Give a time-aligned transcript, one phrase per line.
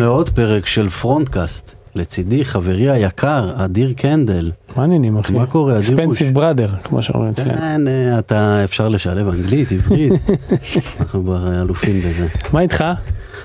[0.00, 1.74] לעוד פרק של פרונטקאסט.
[1.94, 4.50] לצידי חברי היקר, אדיר קנדל.
[4.76, 5.32] מה העניינים אחי?
[5.32, 5.80] מה קורה, אדיר?
[5.80, 7.52] expensive brother, כמו שאומרים אצלנו.
[7.52, 10.12] כן, אה, אתה, אפשר לשלב אנגלית, עברית.
[11.00, 12.26] אנחנו כבר אלופים בזה.
[12.52, 12.84] מה איתך?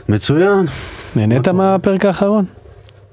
[0.10, 0.66] מצוין.
[1.16, 2.46] נהנית מהפרק האחרון?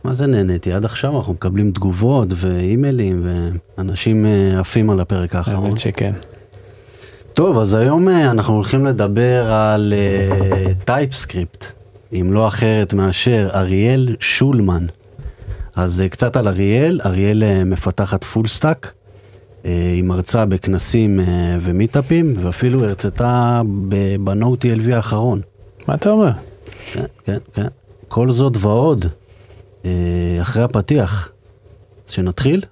[0.04, 0.72] מה זה נהניתי?
[0.72, 3.26] עד עכשיו אנחנו מקבלים תגובות ואימיילים
[3.78, 5.64] ואנשים אה, עפים על הפרק האחרון.
[5.64, 6.12] האמת שכן.
[7.34, 9.94] טוב, אז היום אה, אנחנו הולכים לדבר על
[10.84, 11.77] TypeScript,
[12.12, 14.86] עם לא אחרת מאשר אריאל שולמן.
[15.76, 18.94] אז אה, קצת על אריאל, אריאל אה, מפתחת full stack,
[19.64, 25.40] היא מרצה בכנסים אה, ומיטאפים, ואפילו הרצתה ב- Node-TLV האחרון.
[25.88, 26.30] מה אתה אומר?
[26.92, 27.66] כן, כן, כן.
[28.08, 29.06] כל זאת ועוד,
[30.42, 31.30] אחרי הפתיח.
[32.06, 32.62] אז שנתחיל?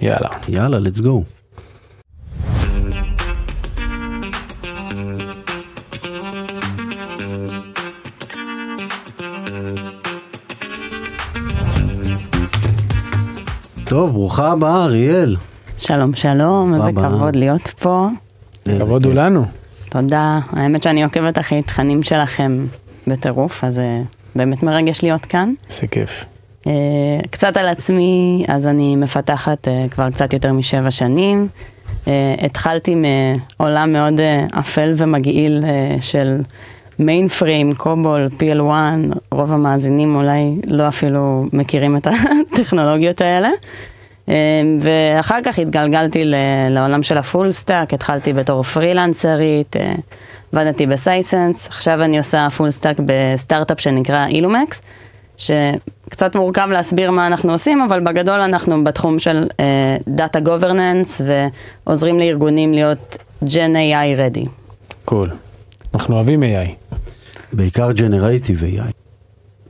[0.00, 0.28] יאללה.
[0.48, 1.35] יאללה, let's go.
[13.88, 15.36] טוב, ברוכה הבאה, אריאל.
[15.78, 18.08] שלום, שלום, איזה כבוד להיות פה.
[18.64, 19.44] כבוד הוא לנו.
[19.90, 20.40] תודה.
[20.50, 22.66] האמת שאני עוקבת אחרי תכנים שלכם
[23.06, 24.02] בטירוף, אז אה,
[24.36, 25.52] באמת מרגש להיות כאן.
[25.70, 26.24] איזה כיף.
[26.66, 26.72] אה,
[27.30, 31.48] קצת על עצמי, אז אני מפתחת אה, כבר קצת יותר משבע שנים.
[32.38, 35.64] התחלתי מעולם מאוד אפל ומגעיל
[36.00, 36.36] של
[36.98, 38.70] מיין פריים, קובול, PL1,
[39.30, 42.06] רוב המאזינים אולי לא אפילו מכירים את
[42.52, 43.50] הטכנולוגיות האלה.
[44.28, 44.34] אמ,
[44.80, 46.22] ואחר כך התגלגלתי
[46.70, 49.94] לעולם של ה full stack, התחלתי בתור פרילנסרית, אה,
[50.52, 54.82] עבדתי ב Sisense, עכשיו אני עושה full stack בסטארט-אפ שנקרא illumex,
[55.36, 59.46] שקצת מורכב להסביר מה אנחנו עושים, אבל בגדול אנחנו בתחום של
[60.08, 61.20] data governance
[61.86, 64.48] ועוזרים לארגונים להיות Gen AI ready.
[65.04, 65.28] Cool.
[65.28, 65.32] Cool.
[65.94, 66.85] אנחנו אוהבים AI.
[67.52, 68.92] בעיקר Generative AI.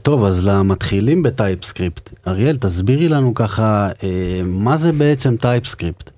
[0.02, 4.08] טוב, אז למתחילים ב TypeScript, אריאל, תסבירי לנו ככה, אה,
[4.44, 6.10] מה זה בעצם TypeScript?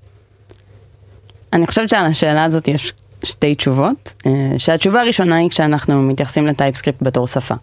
[1.53, 2.93] אני חושבת שעל השאלה הזאת יש
[3.23, 7.55] שתי תשובות, אה, שהתשובה הראשונה היא כשאנחנו מתייחסים ל TypeScript בתור שפה.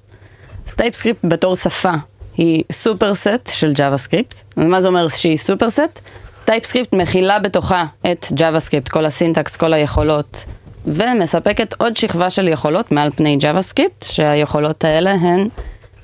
[0.67, 1.94] אז TypeScript בתור שפה
[2.38, 5.99] היא superset של JavaScript, ומה זה אומר שהיא superset?
[6.45, 10.45] TypeScript מכילה בתוכה את JavaScript, כל ה syntax, כל היכולות,
[10.88, 15.47] ומספקת עוד שכבה של יכולות מעל פני JavaScript, שהיכולות האלה הן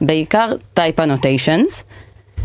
[0.02, 1.84] בעיקר Type Annotations,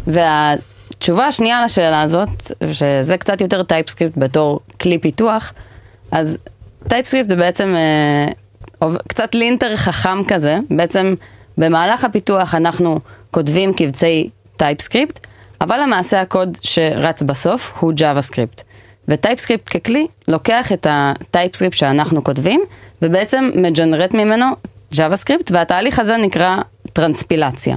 [0.07, 5.53] והתשובה השנייה לשאלה הזאת, שזה קצת יותר TypeScript בתור כלי פיתוח,
[6.11, 6.39] אז
[6.85, 11.15] TypeScript זה בעצם אה, קצת linter חכם כזה, בעצם
[11.59, 14.29] במהלך הפיתוח אנחנו כותבים קבצי
[14.63, 15.19] TypeScript,
[15.61, 18.66] אבל למעשה הקוד שרץ בסוף הוא JavaScript.
[19.09, 22.61] ו TypeScript ככלי לוקח את ה TypeScript שאנחנו כותבים
[23.03, 24.47] ובעצם מג'נרט ממנו
[24.95, 26.57] JavaScript והתהליך הזה נקרא
[26.93, 27.77] טרנספילציה.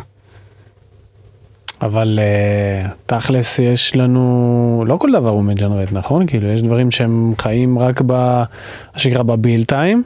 [1.81, 6.27] אבל אה, תכלס יש לנו, לא כל דבר הוא מג'נרט, נכון?
[6.27, 8.11] כאילו יש דברים שהם חיים רק ב...
[8.93, 10.03] מה שנקרא ב build time,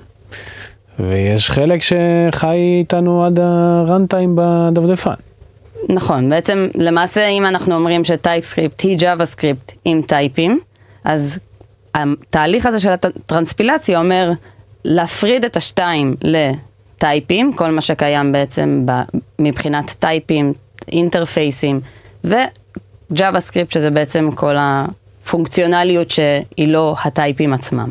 [0.99, 5.13] ויש חלק שחי איתנו עד ה runtime בדפדפן.
[5.89, 10.59] נכון, בעצם למעשה אם אנחנו אומרים ש TypeScript היא JavaScript עם טייפים,
[11.03, 11.39] אז
[11.93, 14.31] התהליך הזה של הטרנספילציה אומר
[14.85, 18.85] להפריד את השתיים לטייפים, כל מה שקיים בעצם
[19.39, 20.53] מבחינת טייפים,
[20.87, 21.79] אינטרפייסים,
[22.23, 27.89] ו JavaScript שזה בעצם כל הפונקציונליות שהיא לא הטייפים עצמם.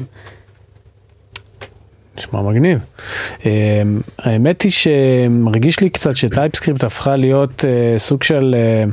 [2.19, 2.79] נשמע מגניב.
[3.47, 3.51] אמ,
[4.19, 8.85] האמת היא שמרגיש לי קצת ש TypeScript הפכה להיות אה, סוג של אה,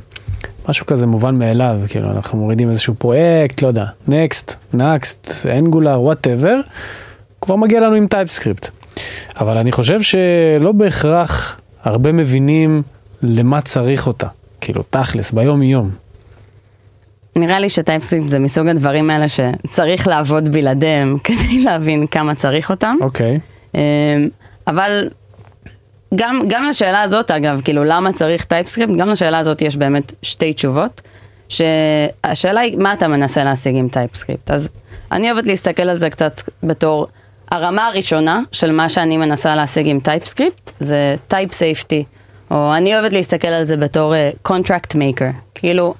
[0.70, 6.60] משהו כזה מובן מאליו, כאילו אנחנו מורידים איזשהו פרויקט, לא יודע, Next, Next, Angular, whatever,
[7.42, 8.68] כבר מגיע לנו עם TypeScript.
[9.40, 12.82] אבל אני חושב שלא בהכרח הרבה מבינים
[13.22, 14.28] למה צריך אותה,
[14.62, 15.90] כאילו תכלס, ביום יום.
[17.36, 22.70] נראה לי ש TypeScript זה מסוג הדברים האלה שצריך לעבוד בלעדיהם כדי להבין כמה צריך
[22.70, 22.96] אותם.
[23.02, 23.38] אוקיי.
[23.38, 23.78] Okay.
[23.78, 24.30] אמ,
[24.68, 25.10] אבל
[26.16, 28.94] גם, גם לשאלה הזאת, אגב, כאילו, למה צריך TypeScript?
[28.94, 31.02] גם לשאלה הזאת יש באמת שתי תשובות.
[31.50, 34.52] שהשאלה היא, מה אתה מנסה להשיג עם TypeScript?
[34.52, 34.70] אז
[35.12, 37.08] אני אוהבת להסתכל על זה קצת בתור
[37.52, 42.04] הרמה הראשונה של מה שאני מנסה להשיג עם TypeScript, זה type safety.
[42.52, 44.14] או אני אוהבת להסתכל על זה בתור
[44.50, 45.30] אה, maker.
[45.56, 45.94] כאילו,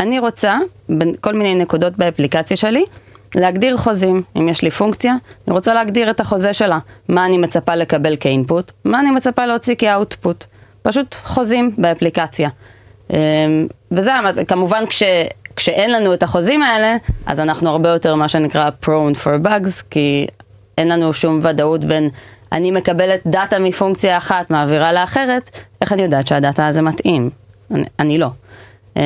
[0.00, 0.58] אני רוצה,
[0.88, 2.84] בכל מיני נקודות באפליקציה שלי,
[3.36, 5.14] להגדיר חוזים, אם יש לי פונקציה,
[5.48, 6.78] אני רוצה להגדיר את החוזה שלה,
[7.08, 10.44] מה אני מצפה לקבל כאינפוט, מה אני מצפה להוציא כאוטפוט,
[10.82, 12.48] פשוט חוזים באפליקציה.
[13.10, 13.16] אמ,
[13.90, 14.10] וזה
[14.48, 15.02] כמובן כש,
[15.56, 16.96] כשאין לנו את החוזים האלה,
[17.26, 20.26] אז אנחנו הרבה יותר מה שנקרא prone for bugs, כי
[20.78, 22.08] אין לנו שום ודאות בין
[22.52, 25.50] אני מקבלת דאטה מפונקציה אחת, מעבירה לאחרת,
[25.80, 27.30] איך אני יודעת שהדאטה הזה מתאים?
[27.70, 28.28] אני, אני לא.
[28.96, 29.02] אמ,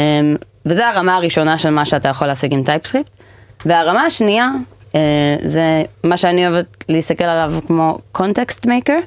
[0.67, 3.20] וזה הרמה הראשונה של מה שאתה יכול להשיג עם TypeScript.
[3.67, 4.51] והרמה השנייה,
[4.95, 9.03] אה, זה מה שאני אוהבת להסתכל עליו כמו context maker,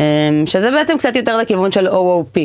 [0.00, 0.04] אה,
[0.46, 2.40] שזה בעצם קצת יותר לכיוון של OOP.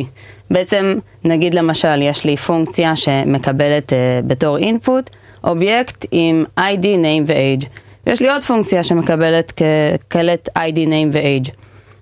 [0.51, 7.65] בעצם, נגיד למשל, יש לי פונקציה שמקבלת אה, בתור input, אובייקט עם ID, name ו-age.
[8.07, 11.51] ויש לי עוד פונקציה שמקבלת כקלט ID, name ו-age.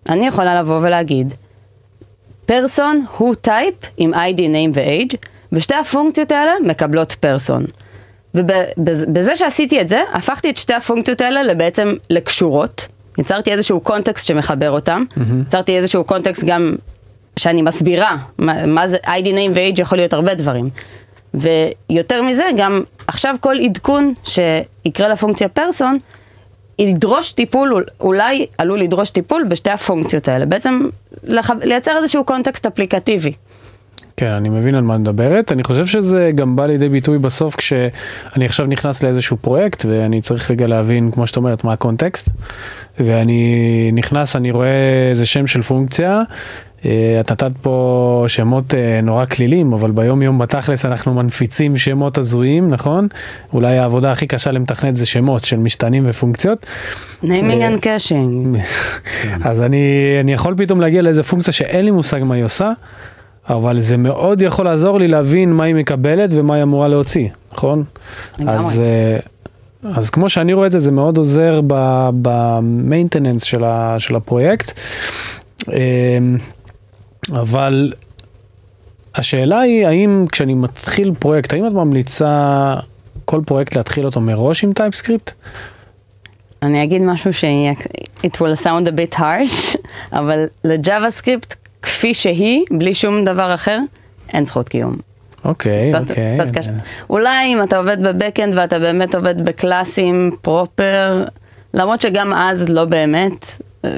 [0.09, 1.33] אני יכולה לבוא ולהגיד,
[2.45, 5.15] Person הוא type עם ID, name ו-age,
[5.51, 7.66] ושתי הפונקציות האלה מקבלות Person.
[8.36, 12.88] ובזה שעשיתי את זה, הפכתי את שתי הפונקציות האלה לבעצם לקשורות.
[13.18, 15.22] יצרתי איזשהו context שמחבר אותם, mm-hmm.
[15.48, 16.75] יצרתי איזשהו context גם
[17.39, 20.69] שאני מסבירה, מה, מה זה ID name ו-age יכול להיות הרבה דברים.
[21.33, 25.98] ויותר מזה, גם עכשיו כל עדכון שיקרה לפונקציה Person,
[26.80, 30.45] ידרוש טיפול, אולי עלול לדרוש טיפול בשתי הפונקציות האלה.
[30.45, 30.89] בעצם
[31.24, 31.51] לח...
[31.63, 33.33] לייצר איזשהו קונטקסט אפליקטיבי.
[34.21, 35.51] כן, אני מבין על מה מדברת.
[35.51, 40.51] אני חושב שזה גם בא לידי ביטוי בסוף כשאני עכשיו נכנס לאיזשהו פרויקט ואני צריך
[40.51, 42.29] רגע להבין, כמו שאת אומרת, מה הקונטקסט.
[43.00, 46.21] ואני נכנס, אני רואה איזה שם של פונקציה.
[46.85, 52.18] אה, את נתת פה שמות אה, נורא כלילים, אבל ביום יום בתכלס אנחנו מנפיצים שמות
[52.18, 53.07] הזויים, נכון?
[53.53, 56.65] אולי העבודה הכי קשה למתכנת זה שמות של משתנים ופונקציות.
[57.24, 58.57] naming and caching.
[59.44, 62.71] אז אני, אני יכול פתאום להגיע לאיזה פונקציה שאין לי מושג מה היא עושה.
[63.50, 67.84] אבל זה מאוד יכול לעזור לי להבין מה היא מקבלת ומה היא אמורה להוציא, נכון?
[68.48, 69.18] אז, אה,
[69.96, 71.62] אז כמו שאני רואה את זה, זה מאוד עוזר
[72.22, 73.64] ב maintenance של,
[73.98, 74.72] של הפרויקט.
[75.70, 76.38] אמ,
[77.32, 77.94] אבל
[79.16, 82.76] השאלה היא, האם כשאני מתחיל פרויקט, האם את ממליצה
[83.26, 85.31] כל פרויקט להתחיל אותו מראש עם TypeScript?
[86.64, 87.46] אני אגיד משהו ש-
[88.26, 89.76] it will sound a bit harsh,
[90.20, 91.56] אבל ל JavaScript
[92.01, 93.80] כפי שהיא, בלי שום דבר אחר,
[94.33, 94.95] אין זכות קיום.
[95.45, 96.36] אוקיי, אוקיי.
[96.36, 96.71] קצת קשה.
[97.09, 101.25] אולי אם אתה עובד ב backend ואתה באמת עובד בקלאסים proper,
[101.74, 103.45] למרות שגם אז לא באמת,
[103.86, 103.89] אה,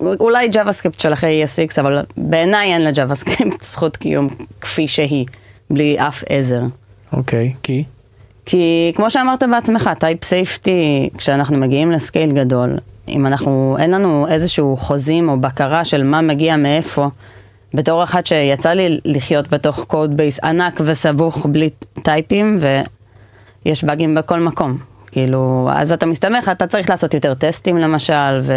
[0.00, 2.82] אולי script של אחרי ES6, אבל בעיניי אין
[3.14, 4.28] script זכות קיום
[4.60, 5.26] כפי שהיא,
[5.70, 6.62] בלי אף עזר.
[7.12, 7.84] אוקיי, כי?
[8.46, 12.76] כי כמו שאמרת בעצמך, type safety, כשאנחנו מגיעים ל scale גדול,
[13.08, 17.08] אם אנחנו, אין לנו איזשהו חוזים או בקרה של מה מגיע מאיפה,
[17.74, 21.70] בתור אחת שיצא לי לחיות בתוך code base ענק וסבוך בלי
[22.02, 22.58] טייפים,
[23.64, 24.78] ויש באגים בכל מקום.
[25.06, 28.52] כאילו, אז אתה מסתמך, אתה צריך לעשות יותר טסטים למשל, ו...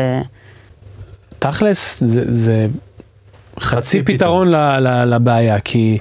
[1.39, 2.67] תכלס, זה, זה
[3.59, 4.51] חצי, חצי פתרון
[5.05, 5.97] לבעיה, כי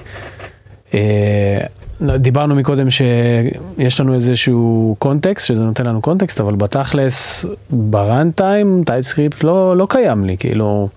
[0.93, 1.59] אה,
[2.01, 9.43] דיברנו מקודם שיש לנו איזשהו context, שזה נותן לנו context, אבל בתכלס, ב runtime, TypeScript
[9.43, 10.89] לא, לא קיים לי, כאילו,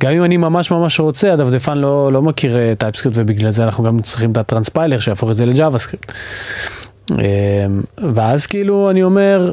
[0.00, 3.84] גם אם אני ממש ממש רוצה, הדפדפן לא, לא מכיר TypeScript, אה, ובגלל זה אנחנו
[3.84, 6.12] גם צריכים את ה transpiler שיהפוך את זה ל JavaScript.
[7.10, 7.16] אה,
[8.14, 9.50] ואז כאילו אני אומר,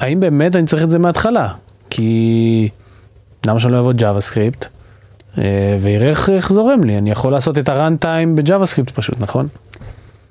[0.00, 1.48] האם באמת אני צריך את זה מההתחלה?
[1.90, 2.68] כי
[3.46, 4.66] למה שאני לא אעבוד JavaScript?
[5.38, 9.48] אה, ואראה איך זורם לי, אני יכול לעשות את ה runtime ב JavaScript פשוט, נכון?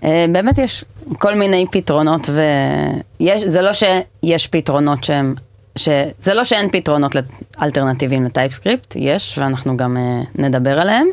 [0.04, 0.86] אה, באמת יש
[1.20, 5.36] כל מיני פתרונות וזה לא שיש פתרונות שהם,
[5.76, 5.90] ש...
[6.22, 7.16] זה לא שאין פתרונות
[7.62, 11.08] אלטרנטיביים ל TypeScript, יש ואנחנו גם אה, נדבר עליהם.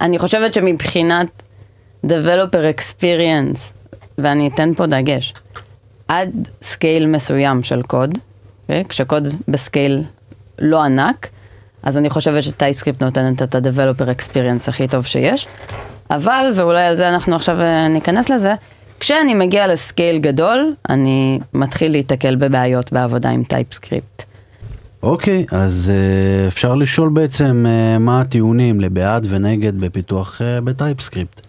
[0.00, 1.42] אני חושבת שמבחינת
[2.06, 5.34] Developer Experience, ואני אתן פה דגש,
[6.08, 8.20] עד scale מסוים של קוד, אוקיי?
[8.62, 8.84] אוקיי?
[8.88, 10.02] כשקוד ב scale
[10.58, 11.28] לא ענק,
[11.82, 15.48] אז אני חושבת ש TypeScript נותנת את ה-Developer Experience הכי טוב שיש.
[16.10, 18.54] אבל, ואולי על זה אנחנו עכשיו אה, ניכנס לזה,
[19.00, 24.22] כשאני מגיע ל scale גדול, אני מתחיל להיתקל בבעיות בעבודה עם טייפסקריפט.
[25.02, 31.40] אוקיי, אז uh, אפשר לשאול בעצם אה, מה הטיעונים לבעד ונגד בפיתוח uh, ב TypeScript.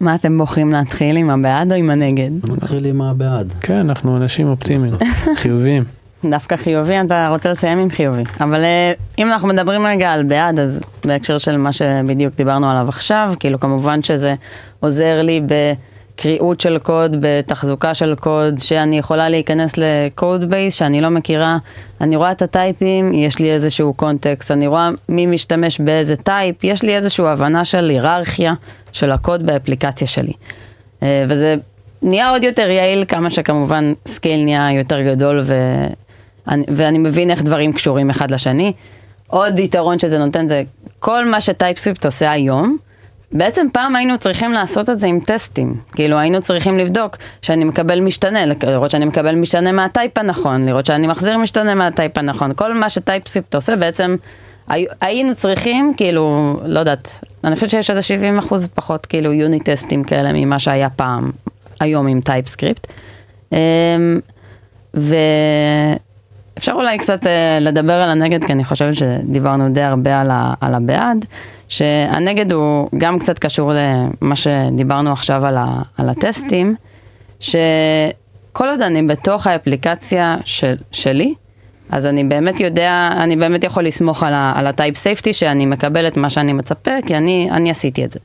[0.00, 2.30] מה אתם בוחרים להתחיל עם הבעד או עם הנגד?
[2.44, 3.52] נתחיל עם הבעד.
[3.60, 4.94] כן, אנחנו אנשים אופטימיים,
[5.34, 5.84] חיוביים.
[6.24, 8.22] דווקא חיובי, אתה רוצה לסיים עם חיובי.
[8.40, 12.88] אבל אה, אם אנחנו מדברים רגע על בעד, אז בהקשר של מה שבדיוק דיברנו עליו
[12.88, 14.34] עכשיו, כאילו כמובן שזה
[14.80, 21.08] עוזר לי בקריאות של קוד, בתחזוקה של קוד, שאני יכולה להיכנס ל codebase שאני לא
[21.08, 21.58] מכירה,
[22.00, 26.16] אני רואה את ה type ים, יש לי איזשהו context, אני רואה מי משתמש באיזה
[26.16, 28.54] type, יש לי איזושהי הבנה של היררכיה
[28.92, 30.32] של הקוד באפליקציה שלי.
[31.02, 31.56] אה, וזה
[32.02, 35.54] נהיה עוד יותר יעיל, כמה שכמובן scale נהיה יותר גדול ו...
[36.48, 38.72] אני, ואני מבין איך דברים קשורים אחד לשני.
[39.26, 40.62] עוד יתרון שזה נותן זה
[40.98, 42.76] כל מה ש TypeScript עושה היום,
[43.32, 45.74] בעצם פעם היינו צריכים לעשות את זה עם טסטים.
[45.92, 50.86] כאילו היינו צריכים לבדוק שאני מקבל משתנה, לראות שאני מקבל משתנה מה type הנכון, לראות
[50.86, 52.52] שאני מחזיר משתנה מה type הנכון.
[52.56, 54.16] כל מה ש TypeScript עושה בעצם,
[54.68, 57.08] הי- היינו צריכים, כאילו, לא יודעת,
[57.44, 61.30] אני חושבת שיש איזה 70 אחוז פחות כאילו unit טסטים כאלה ממה שהיה פעם,
[61.80, 62.86] היום עם TypeScript.
[63.52, 63.58] אמ,
[66.58, 70.54] ואפשר אולי קצת אה, לדבר על הנגד, כי אני חושבת שדיברנו די הרבה על, ה,
[70.60, 71.24] על הבעד,
[71.68, 76.74] שהנגד הוא גם קצת קשור למה שדיברנו עכשיו על, ה, על הטסטים,
[77.40, 81.34] שכל עוד אני בתוך האפליקציה של, שלי,
[81.90, 85.66] אז אני באמת יודע, אני באמת יכול לסמוך על, ה, על ה type safety שאני
[85.66, 88.18] מקבל את מה שאני מצפה, כי אני, אני עשיתי את זה.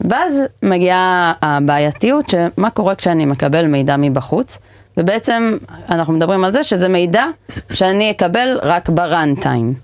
[0.00, 4.58] ואז מגיעה הבעייתיות, שמה קורה כשאני מקבל מידע מבחוץ,
[5.00, 5.56] ובעצם
[5.88, 7.24] אנחנו מדברים על זה שזה מידע
[7.72, 9.74] שאני אקבל רק ב runtime.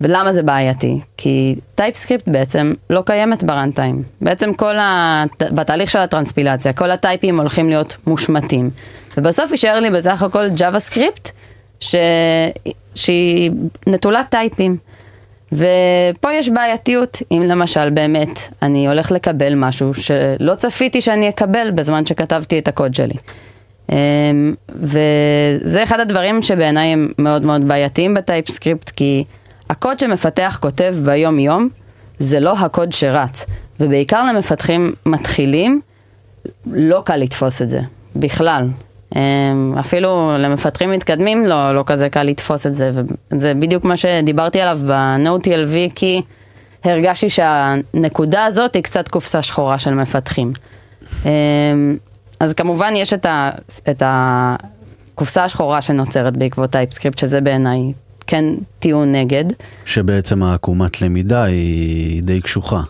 [0.00, 1.00] ולמה זה בעייתי?
[1.16, 4.02] כי TypeScript בעצם לא קיימת ב runtime.
[4.20, 5.24] בעצם כל ה...
[5.40, 8.70] בתהליך של הטרנספילציה, כל ה type ים הולכים להיות מושמטים.
[9.16, 11.30] ובסוף יישאר לי בסך הכל JavaScript,
[11.80, 11.94] ש...
[12.94, 13.50] שהיא
[13.86, 14.76] נטולת type ים.
[15.52, 22.06] ופה יש בעייתיות, אם למשל באמת אני הולך לקבל משהו שלא צפיתי שאני אקבל בזמן
[22.06, 23.14] שכתבתי את הקוד שלי.
[23.90, 29.24] אמ, וזה אחד הדברים שבעיניי הם מאוד מאוד בעייתיים ב TypeScript, כי
[29.70, 31.68] הקוד שמפתח כותב ביום יום,
[32.18, 33.46] זה לא הקוד שרץ.
[33.80, 35.80] ובעיקר למפתחים מתחילים,
[36.72, 37.80] לא קל לתפוס את זה,
[38.16, 38.68] בכלל.
[39.16, 42.90] אמ, אפילו למפתחים מתקדמים לא, לא כזה קל לתפוס את זה,
[43.30, 46.22] וזה בדיוק מה שדיברתי עליו ב- NodeTLV, כי
[46.84, 50.52] הרגשתי שהנקודה הזאת היא קצת קופסה שחורה של מפתחים.
[52.40, 53.50] אז כמובן יש את, ה,
[53.90, 57.92] את הקופסה השחורה שנוצרת בעקבות TypeScript, שזה בעיניי
[58.26, 58.44] כן
[58.78, 59.44] טיעון נגד.
[59.84, 62.80] שבעצם העקומת למידה היא די קשוחה.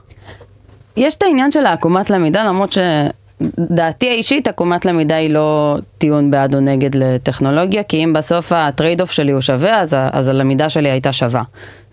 [0.96, 6.54] יש את העניין של העקומת למידה, למרות שדעתי האישית, עקומת למידה היא לא טיעון בעד
[6.54, 10.90] או נגד לטכנולוגיה, כי אם בסוף ה trade-off שלי הוא שווה, אז, אז הלמידה שלי
[10.90, 11.42] הייתה שווה.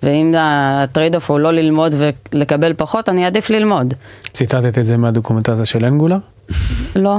[0.04, 3.94] ואם ה trade-off הוא לא ללמוד ולקבל פחות, אני אעדיף ללמוד.
[4.34, 6.18] ציטטת את זה מהדוקומנטציה של אנגולר?
[6.96, 7.18] לא,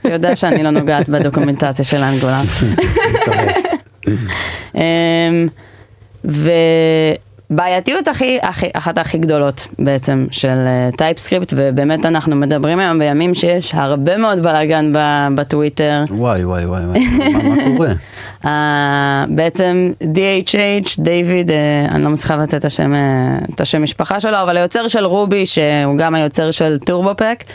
[0.00, 2.40] אתה יודע שאני לא נוגעת בדוקומנטציה של Angular.
[4.74, 5.48] אמ,
[7.50, 10.56] ובעייתיות הכי, הכי, אחת הכי גדולות בעצם של
[10.96, 14.92] TypeScript, ובאמת אנחנו מדברים היום בימים שיש הרבה מאוד בלאגן
[15.34, 16.04] בטוויטר.
[16.10, 16.94] וואי וואי וואי, מה
[17.76, 17.88] קורה?
[18.42, 18.46] אה,
[19.36, 21.54] בעצם DHH, דיוויד, אה,
[21.90, 25.46] אני לא מצליחה לתת את השם, אה, את השם משפחה שלו, אבל היוצר של Ruby,
[25.46, 27.52] שהוא גם היוצר של Turbopack, אה,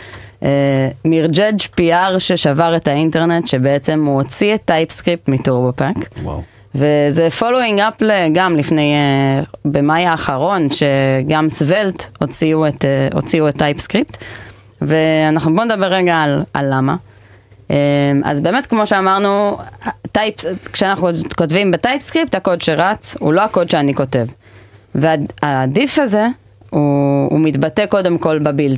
[1.05, 5.95] מירג'ג' PR ששבר את האינטרנט, שבעצם הוא הוציא את TypeScript מ Turbopack.
[6.23, 6.41] וואו.
[6.75, 8.93] וזה following up גם לפני,
[9.43, 14.17] אה, במאי האחרון, שגם Svelte הוציאו את, אה, הוציאו את TypeScript.
[14.81, 16.95] ואנחנו בואו נדבר רגע על, על למה.
[18.23, 19.57] אז באמת, כמו שאמרנו,
[20.11, 20.35] type,
[20.73, 24.25] כשאנחנו כותבים ב TypeScript, הקוד שרץ הוא לא הקוד שאני כותב.
[24.95, 26.27] וה diff הזה,
[26.69, 28.75] הוא, הוא מתבטא קודם כל ב build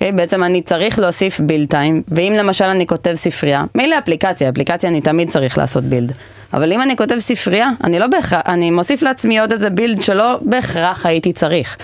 [0.00, 0.14] time.
[0.14, 4.90] אוקיי, בעצם אני צריך להוסיף build time, ואם למשל אני כותב ספרייה, מילא אפליקציה, אפליקציה
[4.90, 6.12] אני תמיד צריך לעשות build.
[6.52, 10.38] אבל אם אני כותב ספרייה, אני לא בהכרח, אני מוסיף לעצמי עוד איזה build שלא
[10.42, 11.76] בהכרח הייתי צריך.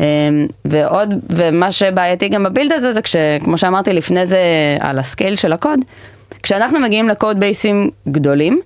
[0.00, 0.04] אמ,
[0.64, 4.38] ועוד, ומה שבעייתי גם ב build הזה, זה כשכמו שאמרתי לפני זה
[4.80, 5.80] על ה scale של הקוד,
[6.42, 8.60] כשאנחנו מגיעים ל codebase ים גדולים,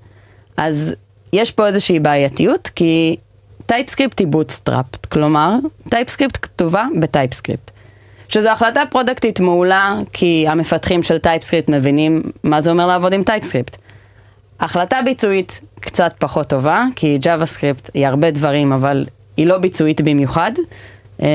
[0.56, 0.94] אז
[1.32, 3.16] יש פה איזושהי בעייתיות, כי
[3.66, 5.54] TypeScript היא bootstrapped, כלומר,
[5.90, 7.73] TypeScript כתובה ב TypeScript.
[8.33, 13.76] שזו החלטה פרודקטית מעולה, כי המפתחים של TypeScript מבינים מה זה אומר לעבוד עם TypeScript.
[14.61, 20.53] החלטה ביצועית קצת פחות טובה, כי JavaScript היא הרבה דברים, אבל היא לא ביצועית במיוחד.
[21.21, 21.27] אמ,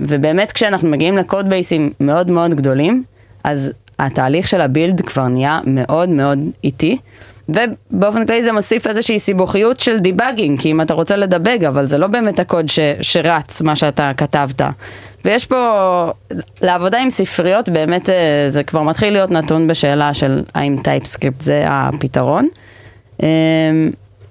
[0.00, 3.04] ובאמת כשאנחנו מגיעים לקוד בייסים מאוד מאוד גדולים,
[3.44, 6.98] אז התהליך של ה build כבר נהיה מאוד מאוד איטי.
[7.48, 11.98] ובאופן כללי זה מוסיף איזושהי סיבוכיות של debugging, כי אם אתה רוצה לדבג, אבל זה
[11.98, 14.62] לא באמת הקוד ש, שרץ, מה שאתה כתבת.
[15.24, 16.10] ויש פה,
[16.62, 21.64] לעבודה עם ספריות, באמת אה, זה כבר מתחיל להיות נתון בשאלה של האם TypeScript זה
[21.66, 22.48] הפתרון.
[23.22, 23.26] אמ,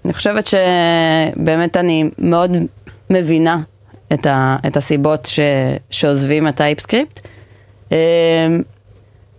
[0.06, 2.51] אני חושבת שבאמת אני מאוד
[3.10, 3.62] מבינה
[4.13, 5.39] את, ה, את הסיבות ש,
[5.89, 7.27] שעוזבים את TypeScript.
[7.91, 7.98] אמ,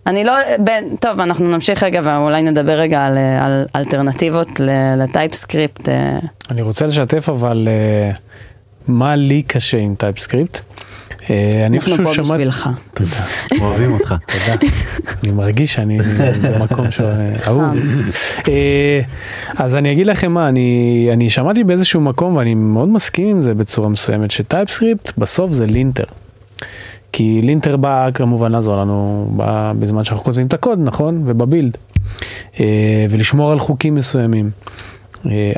[0.07, 4.49] אני לא, בין, טוב, אנחנו נמשיך רגע ואולי נדבר רגע על, על אלטרנטיבות
[4.97, 5.88] ל TypeScript.
[5.88, 6.19] אה.
[6.50, 8.11] אני רוצה לשתף אבל אה,
[8.88, 10.59] מה לי קשה עם TypeScript.
[11.31, 12.69] אה, אני אנחנו פשוט פה שמעתי, בשבילך.
[12.95, 13.17] תודה,
[13.61, 14.15] אוהבים אותך.
[14.27, 14.67] תודה.
[15.23, 15.99] אני מרגיש שאני
[16.43, 17.09] במקום שהוא
[17.47, 17.63] אהוב.
[18.49, 19.01] אה,
[19.57, 23.55] אז אני אגיד לכם מה, אני, אני שמעתי באיזשהו מקום ואני מאוד מסכים עם זה
[23.55, 26.05] בצורה מסוימת, שטייפסקריפט בסוף זה לינטר.
[27.13, 29.29] כי לינטר בא כמובן לעזור לנו
[29.79, 31.23] בזמן שאנחנו כותבים את הקוד, נכון?
[31.27, 31.77] ובבילד.
[32.61, 34.51] אה, ולשמור על חוקים מסוימים.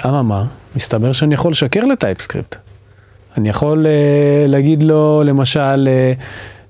[0.07, 0.45] אממה,
[0.77, 2.70] מסתבר שאני יכול לשקר לטייפסקריפט.
[3.39, 6.13] אני יכול אה, להגיד לו, למשל, אה,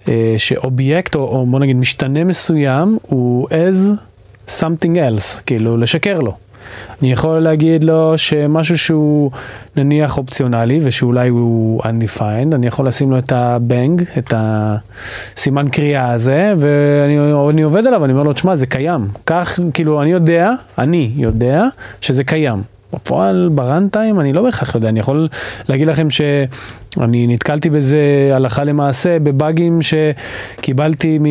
[0.08, 3.92] אה, שאובייקט, או, או בוא נגיד משתנה מסוים, הוא as
[4.48, 6.34] something else, כאילו לשקר לו.
[7.02, 9.30] אני יכול להגיד לו שמשהו שהוא
[9.76, 16.54] נניח אופציונלי ושאולי הוא undefined, אני יכול לשים לו את הבנג, את הסימן קריאה הזה,
[16.58, 17.18] ואני
[17.50, 19.08] אני עובד עליו, אני אומר לו, תשמע, זה קיים.
[19.26, 21.64] כך, כאילו, אני יודע, אני יודע
[22.00, 22.62] שזה קיים.
[22.92, 25.28] בפועל, בראנטיים, אני לא בהכרח יודע, אני יכול
[25.68, 31.26] להגיד לכם שאני נתקלתי בזה הלכה למעשה בבאגים שקיבלתי מ...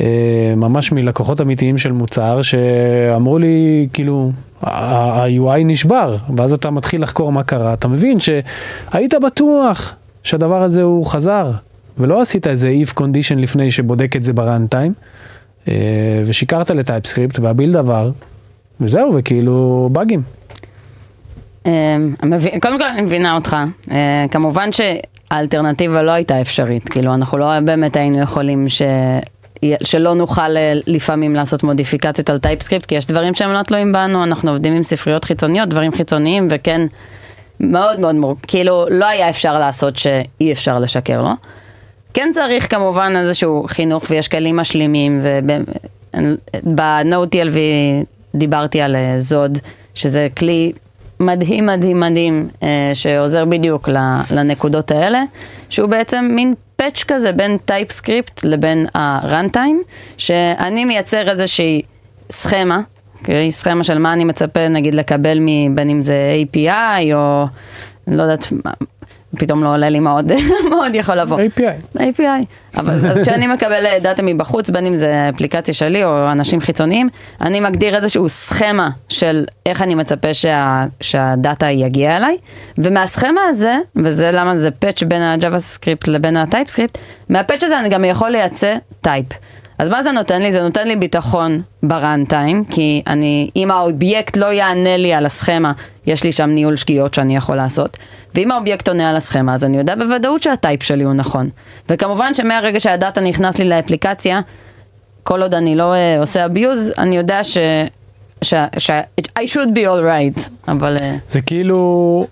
[0.00, 7.32] אה, ממש מלקוחות אמיתיים של מוצר שאמרו לי כאילו ה-UI נשבר ואז אתה מתחיל לחקור
[7.32, 7.72] מה קרה.
[7.72, 11.50] אתה מבין שהיית בטוח שהדבר הזה הוא חזר
[11.98, 14.92] ולא עשית איזה if condition לפני שבודק את זה בראנטיים
[15.68, 15.74] אה,
[16.26, 18.10] ושיקרת לטייפסקריפט והבילד עבר
[18.80, 20.22] וזהו וכאילו באגים.
[21.66, 22.14] אמ,
[22.62, 23.56] קודם כל אני מבינה אותך,
[23.90, 28.82] אה, כמובן שהאלטרנטיבה לא הייתה אפשרית, כאילו אנחנו לא באמת היינו יכולים ש...
[29.84, 34.24] שלא נוכל אה, לפעמים לעשות מודיפיקציות על TypeScript, כי יש דברים שהם לא תלויים בנו,
[34.24, 36.80] אנחנו עובדים עם ספריות חיצוניות, דברים חיצוניים, וכן,
[37.60, 41.30] מאוד מאוד מורכב, כאילו לא היה אפשר לעשות שאי אפשר לשקר לו.
[42.14, 45.20] כן צריך כמובן איזשהו חינוך ויש כלים משלימים,
[46.14, 47.56] וב-NodeTLV
[48.34, 49.58] דיברתי על אה, Zod,
[49.94, 50.72] שזה כלי
[51.20, 53.88] מדהים מדהים מדהים, אה, שעוזר בדיוק
[54.30, 55.22] לנקודות האלה,
[55.68, 59.82] שהוא בעצם מין patch כזה בין TypeScript לבין ה runtime,
[60.18, 61.82] שאני מייצר איזושהי
[62.30, 62.80] סכמה,
[63.20, 63.52] אוקיי?
[63.52, 67.46] סכמה של מה אני מצפה נגיד לקבל מבין אם זה API או
[68.08, 68.52] לא יודעת,
[69.36, 70.32] פתאום לא עולה לי מה עוד,
[70.70, 71.38] מה עוד יכול לבוא.
[71.38, 71.98] API.
[71.98, 72.46] API.
[72.76, 77.08] אבל כשאני מקבל דאטה מבחוץ, בין אם זה אפליקציה שלי או אנשים חיצוניים,
[77.40, 82.36] אני מגדיר איזשהו סכמה של איך אני מצפה שה, שהדאטה יגיע אליי,
[82.78, 85.22] ומהסכמה הזה, וזה למה זה patch בין
[85.58, 89.26] סקריפט לבין ה TypeScript, מה patch הזה אני גם יכול לייצא type.
[89.78, 90.52] אז מה זה נותן לי?
[90.52, 95.72] זה נותן לי ביטחון ב runtime, כי אני, אם האובייקט לא יענה לי על הסכמה,
[96.06, 97.96] יש לי שם ניהול שגיאות שאני יכול לעשות.
[98.34, 101.48] ואם האובייקט עונה על הסכמה, אז אני יודע בוודאות שה type שלי הוא נכון.
[101.88, 104.40] וכמובן שמהרגע שהדאטה נכנס לי לאפליקציה,
[105.22, 107.58] כל עוד אני לא uh, עושה abuse, אני יודע ש...
[108.42, 108.54] ש...
[108.78, 108.90] ש...
[109.20, 110.96] I should be all right, אבל...
[110.96, 112.26] Uh, זה כאילו,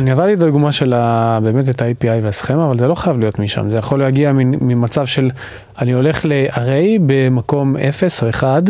[0.00, 0.94] אני נתתי את הדוגמה של
[1.42, 5.30] באמת את ה-API והסכמה, אבל זה לא חייב להיות משם, זה יכול להגיע ממצב של
[5.78, 8.62] אני הולך ל-array במקום 0 או 1,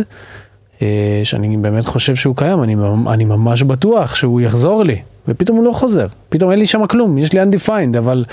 [0.83, 2.77] אה, שאני באמת חושב שהוא קיים, אני,
[3.13, 4.97] אני ממש בטוח שהוא יחזור לי,
[5.29, 8.25] ופתאום הוא לא חוזר, פתאום אין לי שם כלום, יש לי undefined, אבל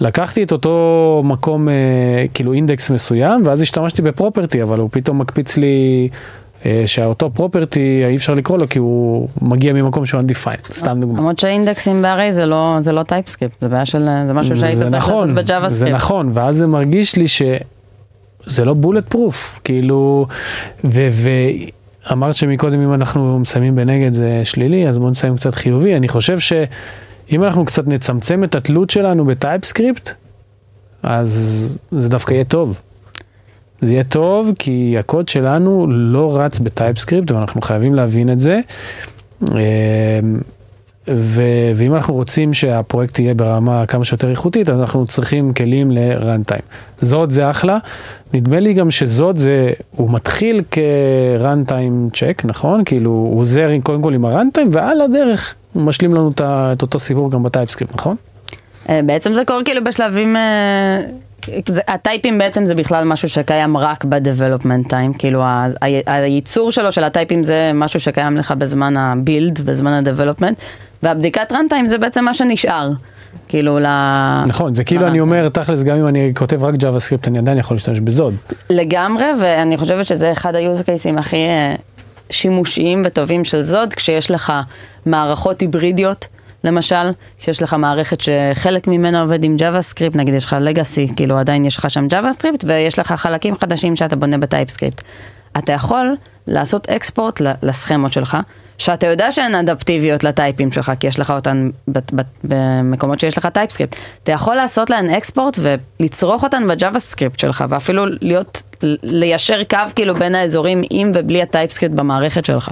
[0.00, 1.74] לקחתי את אותו מקום, אה,
[2.34, 6.08] כאילו אינדקס מסוים, ואז השתמשתי ב property, אבל הוא פתאום מקפיץ לי...
[6.66, 11.18] אה, שאותו property אי אפשר לקרוא לו כי הוא מגיע ממקום שהוא undefined, סתם דוגמא.
[11.18, 14.08] למרות שאינדקסים ב-array זה לא, זה לא TypeScript, זה בעיה של...
[14.26, 15.94] זה משהו שהיית זה צריך נכון, לעשות ב JavaScript.
[15.94, 20.26] נכון, ואז זה מרגיש לי שזה לא bullet proof, כאילו,
[20.84, 26.38] ואמרת שמקודם אם אנחנו מסיימים בנגד זה שלילי, אז בואו נסיים קצת חיובי, אני חושב
[26.38, 30.10] שאם אנחנו קצת נצמצם את התלות שלנו ב TypeScript,
[31.02, 32.80] אז זה דווקא יהיה טוב.
[33.82, 38.60] זה יהיה טוב כי הקוד שלנו לא רץ ב TypeScript ואנחנו חייבים להבין את זה.
[39.42, 39.48] אמ,
[41.08, 46.62] ו- ואם אנחנו רוצים שהפרויקט יהיה ברמה כמה שיותר איכותית, אז אנחנו צריכים כלים ל-runtime.
[47.00, 47.78] זאת זה אחלה.
[48.34, 52.84] נדמה לי גם שזאת זה, הוא מתחיל כ-runtime check, נכון?
[52.84, 56.98] כאילו, הוא עוזר קודם כל עם ה-runtime, ועל הדרך הוא משלים לנו את את אותו
[56.98, 58.16] סיפור גם בטייפסקריפט, נכון?
[58.88, 61.00] אה, בעצם זה קורה כאילו בשלבים, אה,
[61.88, 67.04] הטייפים בעצם זה בכלל משהו שקיים רק ב-development time, כאילו ה- ה- הייצור שלו של
[67.04, 70.54] הטייפים זה משהו שקיים לך בזמן ה-build, בזמן ה-development,
[71.02, 72.90] והבדיקת runtime זה בעצם מה שנשאר,
[73.48, 73.86] כאילו ל...
[74.46, 77.74] נכון, זה כאילו אני אומר, תכלס, גם אם אני כותב רק JavaScript, אני עדיין יכול
[77.74, 78.34] להשתמש בזוד.
[78.70, 81.74] לגמרי, ואני חושבת שזה אחד ה-use cases הכי אה,
[82.30, 84.52] שימושיים וטובים של זוד, כשיש לך
[85.06, 86.26] מערכות היברידיות,
[86.64, 91.64] למשל, כשיש לך מערכת שחלק ממנה עובד עם JavaScript, נגיד יש לך legacy, כאילו עדיין
[91.64, 95.02] יש לך שם JavaScript, ויש לך חלקים חדשים שאתה בונה בטייפסקריפט.
[95.58, 98.36] אתה יכול לעשות אקספורט לסכמות שלך,
[98.78, 101.70] שאתה יודע שהן אדפטיביות לטייפים שלך, כי יש לך אותן
[102.44, 103.96] במקומות שיש לך TypeScript.
[104.22, 105.58] אתה יכול לעשות להן export
[106.00, 108.62] ולצרוך אותן ב JavaScript שלך, ואפילו להיות,
[109.02, 112.70] ליישר קו כאילו בין האזורים עם ובלי ה TypeScript במערכת שלך.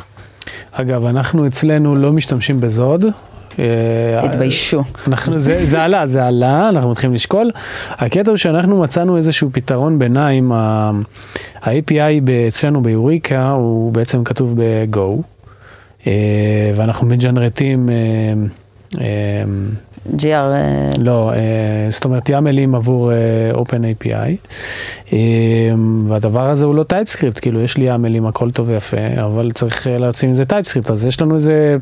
[0.72, 3.04] אגב, אנחנו אצלנו לא משתמשים ב Zod,
[4.22, 4.82] תתביישו.
[5.06, 7.50] אנחנו, זה, זה עלה, זה עלה, אנחנו מתחילים לשקול.
[7.90, 15.22] הקטע הוא שאנחנו מצאנו איזשהו פתרון ביניים, ה-API אצלנו ביוריקה הוא בעצם כתוב ב-Go,
[16.06, 16.12] אה,
[16.76, 17.94] ואנחנו מג'נרטים, אה,
[19.00, 19.44] אה,
[20.16, 21.36] GR, אה, לא, אה,
[21.90, 23.16] זאת אומרת יאמלים עבור אה,
[23.54, 24.48] OpenAPI,
[25.12, 25.18] אה,
[26.08, 29.98] והדבר הזה הוא לא TypeScript, כאילו יש לי יאמלים, הכל טוב ויפה, אבל צריך אה,
[29.98, 31.76] לשים איזה TypeScript, אז יש לנו איזה,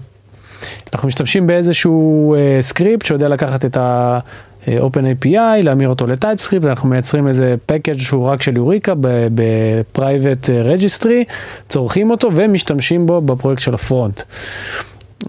[0.93, 7.29] אנחנו משתמשים באיזשהו אה, סקריפט שיודע לקחת את ה-OpenAPI, להמיר אותו ל TypeScript, אנחנו מייצרים
[7.29, 8.95] איזה package שהוא רק של יוריקה
[9.35, 11.33] ב-private registry,
[11.69, 14.23] צורכים אותו ומשתמשים בו בפרויקט של הפרונט.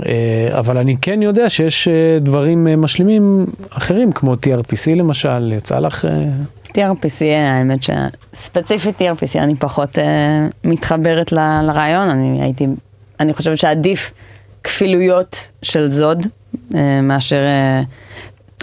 [0.05, 5.79] אה, אבל אני כן יודע שיש אה, דברים אה, משלימים אחרים, כמו TRPC למשל, יצא
[5.79, 6.07] לך...
[6.67, 9.97] TRPC, האמת שספציפית TRPC אני פחות
[10.63, 12.67] מתחברת לרעיון, אני הייתי,
[13.19, 14.11] אני חושבת שעדיף
[14.63, 16.25] כפילויות של זוד
[16.75, 17.35] אה, מאשר...
[17.35, 17.81] אה,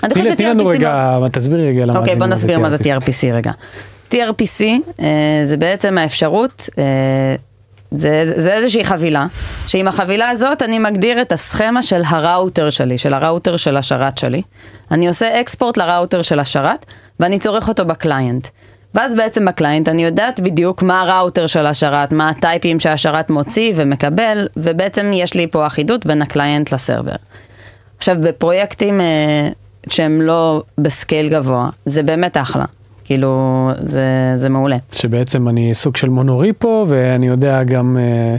[0.09, 3.51] תני לנו רגע, תסבירי רגע למה אוקיי, בוא נסביר מה זה TRPC רגע.
[4.11, 4.65] tRPC
[5.01, 6.69] אה, זה בעצם האפשרות,
[7.91, 9.27] זה, זה איזושהי חבילה,
[9.67, 14.43] שעם החבילה הזאת אני מגדיר את הסכמה של הראוטר שלי, של הראוטר של השרת שלי.
[14.91, 16.87] אני עושה export ל router של השרת,
[17.21, 18.47] ואני צורך אותו ב client.
[18.97, 23.73] ואז בעצם ב client אני יודעת בדיוק מה הראוטר של השרת, מה הטייפים שהשרת מוציא
[23.77, 27.15] ומקבל, ובעצם יש לי פה אחידות בין ה client ל server.
[27.99, 29.49] עכשיו, בפרויקטים אה,
[29.89, 32.65] שהם לא ב scale גבוה, זה באמת אחלה.
[33.05, 34.77] כאילו, זה, זה מעולה.
[34.93, 38.37] שבעצם אני סוג של monorepo, ואני יודע גם, אה,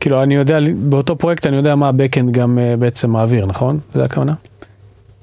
[0.00, 3.78] כאילו, אני יודע, באותו פרויקט אני יודע מה ה backend גם אה, בעצם מעביר, נכון?
[3.94, 4.34] זה הכוונה?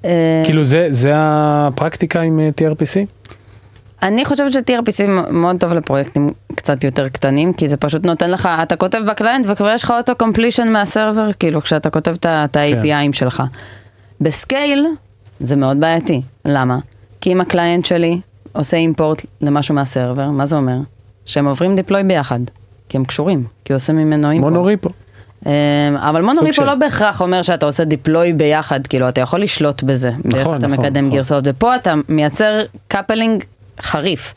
[0.06, 3.23] אה, כאילו, זה, זה הפרקטיקה עם אה, tRPC?
[4.04, 8.76] אני חושבת ש-tRPC מאוד טוב לפרויקטים קצת יותר קטנים, כי זה פשוט נותן לך, אתה
[8.76, 12.56] כותב ב client וכבר יש לך auto completion מה server, כאילו כשאתה כותב את את
[12.56, 13.44] ה-APIים שלך.
[14.22, 14.86] ב scale
[15.40, 16.78] זה מאוד בעייתי, למה?
[17.22, 18.20] כי אם ה client שלי
[18.54, 20.78] עושה import למשהו מה server, מה זה אומר?
[21.26, 22.40] שהם עוברים deploy ביחד,
[22.90, 24.54] כי הם קשורים, כי הוא עושה ממנו אימפורט.
[24.54, 24.90] monorepo.
[25.46, 25.52] אמ,
[25.98, 26.64] אבל monorepo.
[26.64, 31.06] לא בהכרח אומר שאתה עושה deploy ביחד, כאילו אתה יכול לשלוט בזה, אתה נכון, מקדם
[31.06, 31.18] נכון.
[31.18, 33.44] גרסאות, ופה אתה מייצר coupling
[33.82, 34.34] חריף.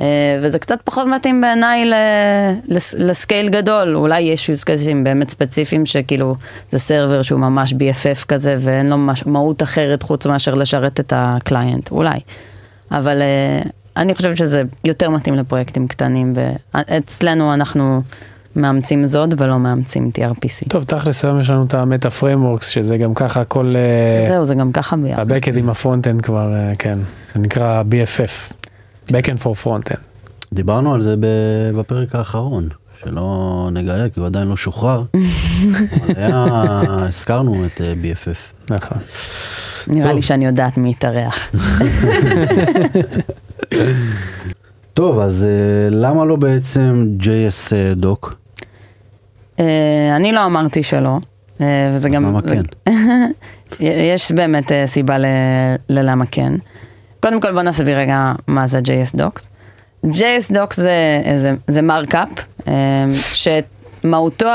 [0.00, 1.90] אה, וזה קצת פחות מתאים בעיניי
[2.98, 6.36] ל scale גדול, אולי יש use cases באמת ספציפיים שכאילו
[6.72, 11.25] זה server שהוא ממש BFF כזה ואין לו מהות אחרת חוץ מאשר לשרת את ה
[11.25, 12.18] client, אולי.
[12.90, 13.62] אבל אה,
[13.96, 16.32] אני חושבת שזה יותר מתאים לפרויקטים קטנים,
[16.74, 18.02] ואצלנו אנחנו
[18.56, 20.68] מאמצים Zod ולא מאמצים TRPC.
[20.68, 24.44] טוב, תכלס היום יש לנו את ה meta frameworks, שזה גם ככה הכל, אה, זהו,
[24.44, 25.20] זה גם ככה ביחד.
[25.20, 26.98] ה backend עם ה frontend כבר, כן,
[27.34, 28.54] זה נקרא BFF,
[29.10, 29.98] Backend for Frontend.
[30.52, 31.14] דיברנו על זה
[31.76, 32.68] בפרק האחרון,
[33.04, 35.02] שלא נגלה כי הוא עדיין לא שוחרר.
[36.16, 36.44] היה,
[36.88, 38.72] הזכרנו את אה, BFF.
[38.74, 38.98] נכון.
[39.86, 40.12] נראה.
[40.12, 41.50] לי שאני יודעת מי יתארח.
[44.94, 45.48] טוב, אז אה,
[45.90, 48.34] למה לא בעצם JS דוק?
[49.60, 51.18] אה, אני לא אמרתי שלא,
[51.94, 52.24] וזה גם...
[52.24, 52.62] למה כן?
[54.14, 55.24] יש באמת סיבה ל-
[55.88, 56.52] ללמה כן.
[57.24, 59.42] קודם כל בוא נסביר רגע מה זה JS Docs.
[60.06, 60.92] JS Docs זה,
[61.36, 62.28] זה, זה מרקאפ,
[62.68, 62.72] אה,
[63.34, 64.48] שמהותו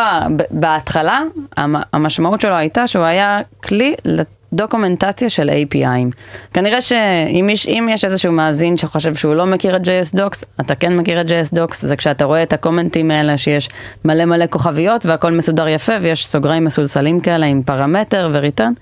[0.51, 1.21] בהתחלה,
[1.57, 6.11] המ- המשמעות שלו הייתה שהוא היה כלי לדוקומנטציה של API'ים.
[6.53, 10.97] כנראה שאם יש, יש איזשהו מאזין שחושב שהוא לא מכיר את JS Docs, אתה כן
[10.97, 13.69] מכיר את JS Docs, זה כשאתה רואה את הקומנטים האלה שיש
[14.05, 18.73] מלא מלא כוכביות והכל מסודר יפה ויש סוגריים מסולסלים כאלה עם פרמטר וריטרן,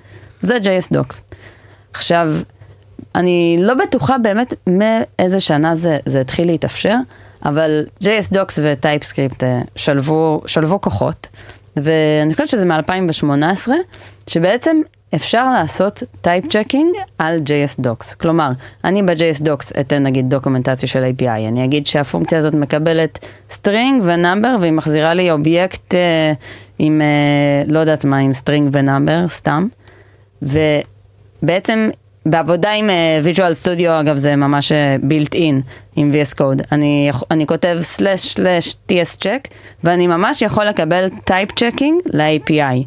[0.41, 1.15] זה JS Docs.
[1.93, 2.33] עכשיו,
[3.15, 6.95] אני לא בטוחה באמת מאיזה שנה זה, זה התחיל להתאפשר,
[7.45, 11.27] אבל JS Docs ו TypeScript אה, שלבו, שלבו כוחות,
[11.77, 13.69] ואני חושבת שזה מ-2018,
[14.27, 14.81] שבעצם
[15.15, 18.15] אפשר לעשות type checking על JS Docs.
[18.15, 18.51] כלומר,
[18.83, 24.11] אני ב-JS Docs אתן נגיד דוקומנטציה של API, אני אגיד שהפונקציה הזאת מקבלת string ו
[24.11, 26.33] number והיא מחזירה לי אובייקט אה,
[26.79, 29.67] עם, אה, לא יודעת מה, עם string ו number, סתם.
[30.41, 31.89] ובעצם
[32.29, 35.61] בעבודה עם אה, Visual Studio, אגב זה ממש built-in
[35.95, 39.49] עם VS Code, אני, אני כותב slash slash TS check,
[39.83, 42.83] ואני ממש יכול לקבל type checking ל-API.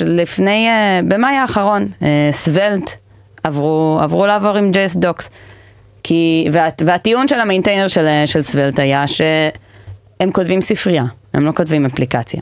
[0.00, 1.88] ולפני, אה, במאי האחרון,
[2.32, 2.90] Svelte
[3.42, 5.28] עברו, עברו לעבוד עם JS Docs.
[6.02, 11.52] כי, וה, והטיעון של ה maintainer של, של Svelte היה שהם כותבים ספרייה, הם לא
[11.52, 12.40] כותבים אפליקציה.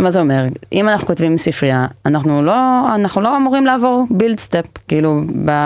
[0.00, 0.44] מה זה אומר?
[0.72, 2.54] אם אנחנו כותבים ספרייה, אנחנו לא,
[2.94, 5.20] אנחנו לא אמורים לעבור build step, כאילו,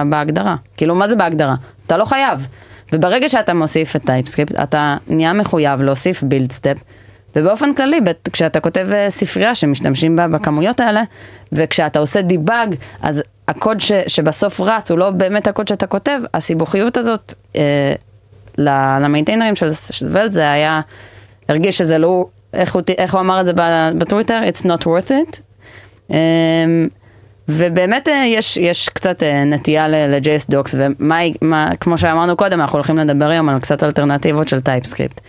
[0.08, 0.56] בהגדרה.
[0.76, 1.54] כאילו, מה זה בהגדרה?
[1.86, 2.46] אתה לא חייב.
[2.92, 6.82] וברגע שאתה מוסיף את TypeScript, אתה נהיה מחויב להוסיף build step,
[7.36, 8.00] ובאופן כללי,
[8.32, 11.02] כשאתה כותב אה, ספרייה שמשתמשים בה בכמויות האלה,
[11.52, 16.96] וכשאתה עושה debug, אז הקוד ש, שבסוף רץ הוא לא באמת הקוד שאתה כותב, הסיבוכיות
[16.96, 17.94] הזאת אה,
[18.58, 20.80] למיינטיינרים של Svelte זה היה,
[21.48, 23.52] הרגיש שזה לא, איך הוא, איך הוא אמר את זה
[23.98, 24.40] בטוויטר?
[24.48, 25.40] It's not worth it.
[26.10, 26.16] אה,
[27.48, 32.78] ובאמת אה, יש, יש קצת אה, נטייה ל-JS Docs, ומה, מה, כמו שאמרנו קודם, אנחנו
[32.78, 35.20] הולכים לדבר היום על קצת אלטרנטיבות של TypeScript.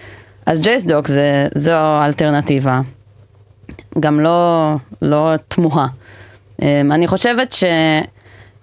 [0.46, 2.80] אז JS Docs זה, זו אלטרנטיבה,
[4.00, 5.88] גם לא, לא תמוהה.
[6.62, 7.56] אה, אני חושבת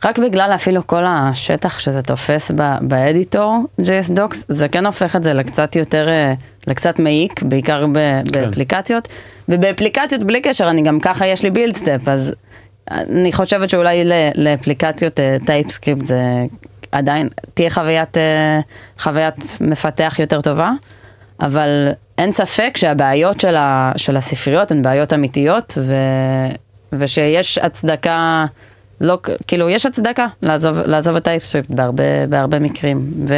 [0.03, 5.23] שרק בגלל אפילו כל השטח שזה תופס ב editor, JS Docs, זה כן הופך את
[5.23, 6.35] זה לקצת יותר, אה,
[6.67, 9.09] לקצת מעיק, בעיקר ב- באפליקציות.
[9.49, 12.35] ובאפליקציות בלי קשר, אני גם ככה יש לי build step, אז
[12.91, 16.21] אני חושבת שאולי ל- לאפליקציות TypeScript זה
[16.93, 18.61] עדיין תהיה חוויית, אה,
[18.99, 20.71] חוויית מפתח יותר טובה,
[21.41, 21.88] אבל
[22.19, 25.95] אין ספק שהבעיות של, ה, של הספריות הן בעיות אמיתיות, ו,
[26.93, 28.47] ושיש הצדקה,
[29.03, 33.11] לא, כאילו יש הצדקה לעזוב, לעזוב את TypeScript בהרבה, בהרבה מקרים.
[33.29, 33.35] ו...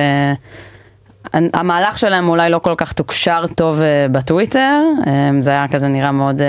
[1.33, 5.07] המהלך שלהם אולי לא כל כך תוקשר טוב אה, בטוויטר, אמ,
[5.41, 6.43] זה היה כזה נראה מאוד, אה,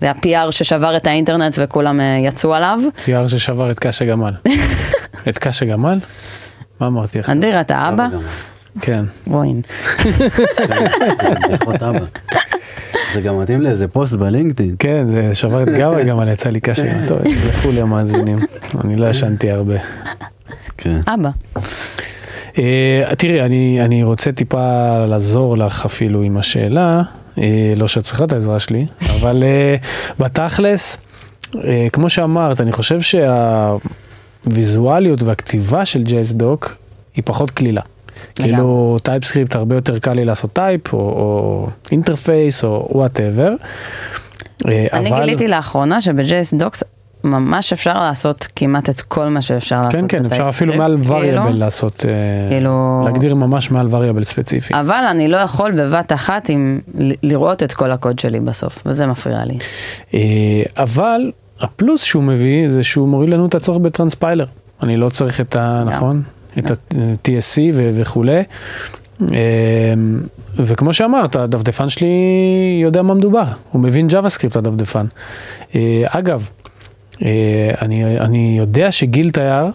[0.00, 2.78] זה היה PR ששבר את האינטרנט וכולם אה, יצאו עליו.
[3.06, 4.32] PR ששבר את קש הגמל.
[5.28, 5.98] את קש הגמל?
[6.80, 7.34] מה אמרתי עכשיו?
[7.34, 8.06] אדיר, אתה אבא?
[8.80, 9.04] כן.
[9.26, 9.62] רואים.
[13.14, 14.74] זה גם מתאים לאיזה פוסט בלינקדאין.
[14.78, 17.08] כן, זה שבר את גב הגמל, יצא לי קש הגמל.
[17.08, 18.38] טוב, תסלחו לי המאזינים.
[18.84, 19.74] אני לא ישנתי הרבה.
[20.76, 21.00] כן.
[21.06, 21.30] אבא.
[22.58, 27.02] אה, תראי, אני, אני רוצה טיפה לעזור לך אפילו עם השאלה,
[27.38, 28.86] אה, לא שאת צריכה את העזרה שלי,
[29.20, 29.76] אבל אה,
[30.18, 30.98] בתכלס,
[31.64, 33.00] אה, כמו שאמרת, אני חושב
[34.46, 36.68] שהוויזואליות והכתיבה של JSDoc
[37.14, 37.82] היא פחות קלילה.
[38.34, 43.54] כאילו TypeScript הרבה יותר קל לי לעשות type או, interface או whatever.
[44.64, 46.82] אני גיליתי לאחרונה שב-JS Docs
[47.24, 49.92] ממש אפשר לעשות כמעט את כל מה שאפשר לעשות.
[49.92, 51.14] כן כן אפשר אפילו מעל כאילו.
[51.14, 54.74] variable לעשות, אה, כאילו- להגדיר ממש מעל variable ספציפי.
[54.74, 56.80] אבל אני לא יכול בבת אחת עם
[57.22, 59.58] לראות את כל הקוד שלי בסוף, וזה מפריע לי.
[60.14, 64.46] אה, אבל הפלוס שהוא מביא זה שהוא מוריד לנו את הצורך ב transpiler.
[64.82, 65.82] אני לא צריך את ה...
[65.86, 66.22] נכון?
[66.58, 68.42] את ה-TSC וכולי.
[69.22, 69.94] אה,
[70.56, 72.08] וכמו שאמרת, הדפדפן שלי
[72.82, 75.06] יודע מה מדובר, הוא מבין JavaScript הדפדפן.
[75.74, 76.50] אה, אגב,
[77.22, 79.66] אה, אני, אני יודע שגיל תייר,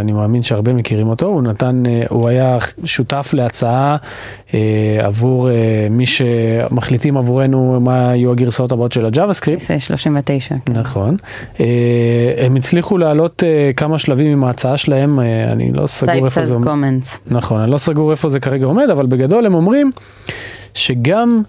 [0.00, 3.96] אני מאמין שהרבה מכירים אותו, הוא נתן, אה, הוא היה שותף להצעה
[4.54, 5.54] אה, עבור אה,
[5.90, 9.62] מי שמחליטים עבורנו מה יהיו הגרסאות הבאות של הג'אווה-סקריפט.
[9.62, 10.54] זה 39.
[10.66, 10.72] כן.
[10.72, 11.16] נכון.
[11.60, 16.44] אה, הם הצליחו לעלות אה, כמה שלבים עם ההצעה שלהם, אה, אני לא סגור איפה
[16.46, 16.66] זה עומד.
[16.66, 17.18] comments.
[17.26, 19.90] נכון, אני לא סגור איפה זה כרגע עומד, אבל בגדול הם אומרים
[20.74, 21.42] שגם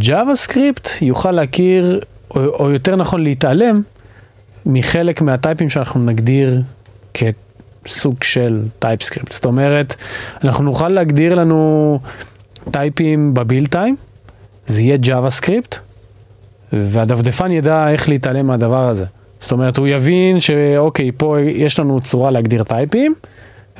[0.00, 3.82] JavaScript יוכל להכיר, או, או יותר נכון להתעלם,
[4.66, 6.62] מחלק מהטייפים שאנחנו נגדיר
[7.84, 9.32] כסוג של TypeScript.
[9.32, 9.94] זאת אומרת,
[10.44, 11.98] אנחנו נוכל להגדיר לנו
[12.70, 13.96] טייפים בביל טיים,
[14.66, 15.76] זה יהיה JavaScript,
[16.72, 19.04] והדפדפן ידע איך להתעלם מהדבר הזה.
[19.40, 23.14] זאת אומרת, הוא יבין שאוקיי, פה יש לנו צורה להגדיר טייפים,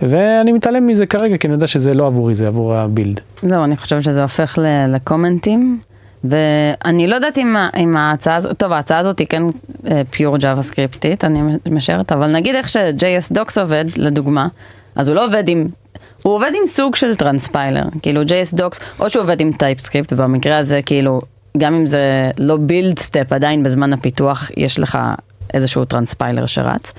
[0.02, 3.20] ואני מתעלם מזה כרגע, כי אני יודע שזה לא עבורי, זה עבור הבילד.
[3.42, 4.58] זהו, אני חושבת שזה הופך
[4.88, 5.78] לקומנטים,
[6.24, 9.42] ואני לא יודעת אם, אם ההצעה הזאת, טוב, ההצעה הזאת היא כן
[10.10, 14.48] פיור ג'אווה סקריפטית, אני משערת, אבל נגיד איך ש-JS Docs עובד, לדוגמה,
[14.96, 15.68] אז הוא לא עובד עם,
[16.22, 20.58] הוא עובד עם סוג של transpiler, כאילו JS Docs, או שהוא עובד עם TypeScript, ובמקרה
[20.58, 21.20] הזה כאילו,
[21.58, 24.98] גם אם זה לא build step, עדיין בזמן הפיתוח יש לך
[25.54, 26.92] איזשהו transpiler שרץ,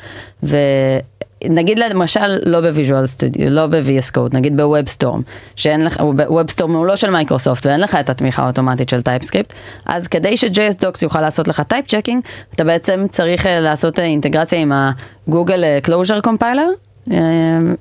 [1.43, 5.21] ונגיד למשל לא ב Visual Studio, לא ב-VS Code, נגיד ב WebStorm,
[5.55, 9.53] שאין לך, ו WebStorm הוא לא של מייקרוסופט ואין לך את התמיכה האוטומטית של TypeScript,
[9.85, 12.23] אז כדי ש-JS Docs יוכל לעשות לך type checking,
[12.55, 17.17] אתה בעצם צריך אה, לעשות אה, אינטגרציה עם ה-Google אה, Closure Compiler, אה,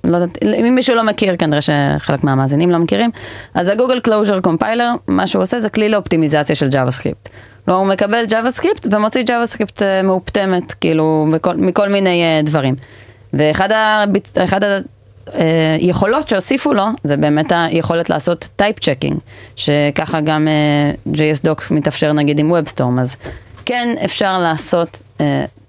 [0.05, 3.11] לא יודעת, אם מישהו לא מכיר, כנראה שחלק מהמאזינים לא מכירים,
[3.55, 7.29] אז ה Google Closure Compiler, מה שהוא עושה זה כלי לאופטימיזציה של JavaScript.
[7.65, 12.75] כלומר, הוא מקבל JavaScript ומוציא JavaScript אה, מאופטמת, כאילו, מכל, מכל מיני אה, דברים.
[13.33, 14.79] ואחד ה feat- אחד ה...
[15.35, 15.77] אה,
[16.29, 19.19] שהוסיפו לו, זה באמת היכולת לעשות type checking,
[19.57, 23.17] שככה גם אה, JS Docs מתאפשר נגיד עם WebStorm, אז
[23.65, 24.99] כן אפשר לעשות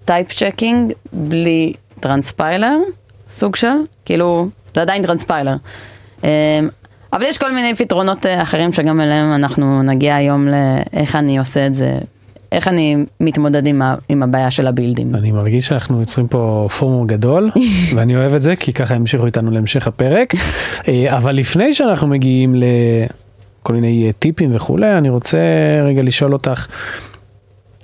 [0.06, 2.78] type checking בלי transpiler,
[3.28, 3.68] סוג של,
[4.06, 5.56] כאילו, זה עדיין transpiler.
[6.24, 6.30] אה,
[7.14, 11.76] אבל יש כל מיני פתרונות אחרים שגם אליהם אנחנו נגיע היום לאיך אני עושה את
[11.76, 11.98] זה,
[12.52, 15.16] איך אני מתמודד עם, ה, עם הבעיה של הבילדים.
[15.16, 17.50] אני מרגיש שאנחנו יוצרים פה פורום גדול,
[17.96, 20.34] ואני אוהב את זה, כי ככה ימשיכו איתנו להמשך הפרק.
[20.88, 22.64] אה, אבל לפני שאנחנו מגיעים ל...
[23.64, 25.38] כל מיני אה, טיפים וכולי, אני רוצה
[25.86, 26.68] רגע לשאול אותך,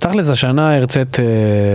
[0.08, 1.24] תכלס השנה הרצאת אה,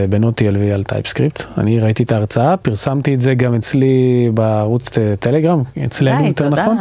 [0.09, 4.97] ב Node TLV על TypeScript, אני ראיתי את ההרצאה, פרסמתי את זה גם אצלי בערוץ
[4.97, 6.63] אה, טלגרם, אצלנו די, יותר תודה.
[6.63, 6.77] נכון.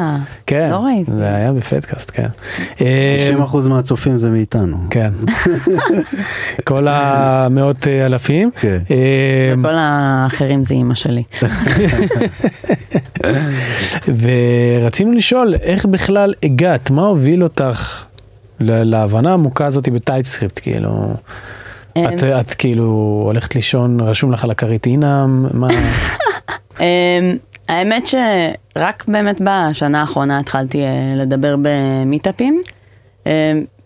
[0.46, 1.12] כן, לא ראיתי.
[1.12, 2.26] זה היה בפודקאסט, כן.
[2.80, 4.76] אה, 90% מהצופים זה מאיתנו.
[4.90, 5.12] כן.
[6.68, 8.50] כל המאות אה, אלפים.
[8.60, 8.78] כן.
[8.90, 11.22] אה, כל האחרים זה אימא שלי.
[14.22, 18.09] ורצינו לשאול איך בכלל הגעת, מה הוביל אותך
[18.60, 21.14] להבנה העמוקה הזאת בטייפסקריפט, כאילו,
[21.92, 25.68] את, את כאילו הולכת לישון, רשום לך על הכרית אינם, מה,
[26.80, 27.36] אמ,
[27.68, 32.62] האמת שרק באמת בשנה האחרונה התחלתי אה, לדבר במיטאפים.
[33.26, 33.30] אמ,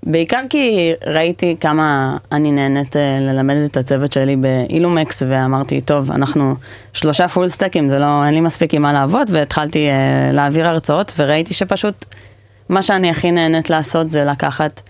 [0.07, 6.55] בעיקר כי ראיתי כמה אני נהנית אה, ללמד את הצוות שלי באילומקס ואמרתי, טוב, אנחנו
[6.93, 11.13] שלושה פול סטקים, זה לא, אין לי מספיק עם מה לעבוד, והתחלתי אה, להעביר הרצאות
[11.17, 12.05] וראיתי שפשוט
[12.69, 14.81] מה שאני הכי נהנית לעשות זה לקחת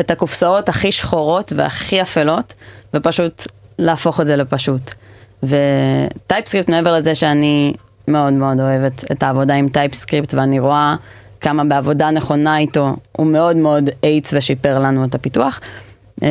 [0.00, 2.54] את הקופסאות הכי שחורות והכי אפלות
[2.94, 3.46] ופשוט
[3.78, 4.94] להפוך את זה לפשוט.
[5.42, 7.72] ו TypeScript מעבר לזה שאני
[8.08, 10.96] מאוד מאוד אוהבת את העבודה עם TypeScript ואני רואה
[11.40, 15.60] כמה בעבודה נכונה איתו הוא מאוד מאוד האיץ ושיפר לנו את הפיתוח.
[16.22, 16.28] אמ,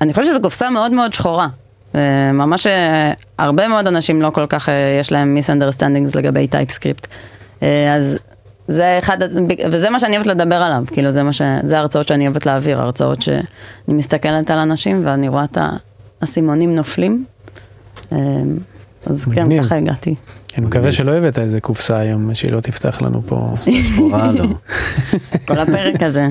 [0.00, 1.48] אני חושבת שזו קופסה מאוד מאוד שחורה.
[1.94, 7.08] אה, ממש אה, הרבה מאוד אנשים לא כל כך אה, יש להם misunderstandings לגבי TypeScript.
[7.62, 8.18] אה, אז
[8.68, 9.18] זה אחד,
[9.70, 11.42] וזה מה שאני אוהבת לדבר עליו, כאילו זה מה ש...
[11.62, 13.42] זה ההרצאות שאני אוהבת להעביר, הרצאות שאני
[13.88, 15.58] מסתכלת על אנשים ואני רואה את
[16.20, 17.24] האסימונים נופלים.
[18.12, 18.18] אה,
[19.06, 19.62] אז כן.
[19.62, 20.14] ככה הגעתי.
[20.58, 23.54] אני מקווה שלא הבאת איזה קופסה היום, שהיא לא תפתח לנו פה.
[23.94, 24.44] שחורה לא.
[25.48, 26.26] כל הפרק הזה.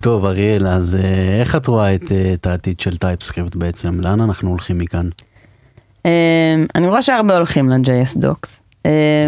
[0.00, 4.00] טוב אריאל, אז אה, איך את רואה את, אה, את העתיד של TypeScript בעצם?
[4.00, 5.08] לאן אנחנו הולכים מכאן?
[6.06, 8.59] אה, אני רואה שהרבה הולכים ל-JS Docs,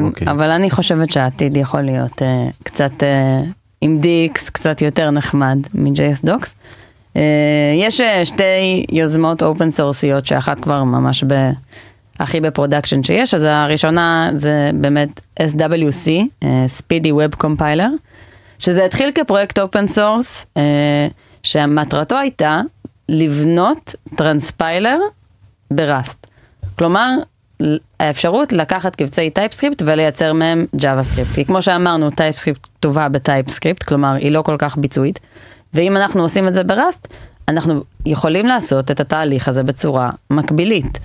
[0.02, 0.30] אוקיי.
[0.30, 3.42] אבל אני חושבת שהעתיד יכול להיות אה, קצת אה,
[3.80, 6.48] עם DX, קצת יותר נחמד מ-JS Docs.
[7.16, 7.22] אה,
[7.74, 11.50] יש שתי יוזמות אופן סורסיות שאחת כבר ממש ב...
[12.18, 17.88] הכי ב production שיש, אז הראשונה זה באמת SWC, Speedy Web Compiler,
[18.58, 20.46] שזה התחיל כפרויקט open source,
[21.42, 22.60] שמטרתו הייתה
[23.08, 24.98] לבנות transpiler
[25.70, 26.26] ב Rust.
[26.78, 27.14] כלומר,
[28.00, 31.34] האפשרות לקחת קבצי TypeScript ולייצר מהם JavaScript.
[31.34, 35.20] כי כמו שאמרנו, TypeScript כתובה ב TypeScript, כלומר היא לא כל כך ביצועית,
[35.74, 37.16] ואם אנחנו עושים את זה ב Rust,
[37.48, 40.98] אנחנו יכולים לעשות את התהליך הזה בצורה מקבילית.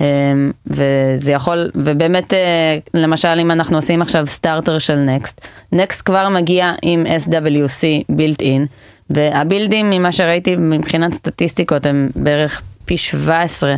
[0.00, 6.28] אמ, וזה יכול, ובאמת, אה, למשל אם אנחנו עושים עכשיו starter של Next, Next כבר
[6.28, 8.66] מגיע עם SWC built in,
[9.10, 13.74] והבילדים ממה שראיתי מבחינת סטטיסטיקות הם בערך פי 17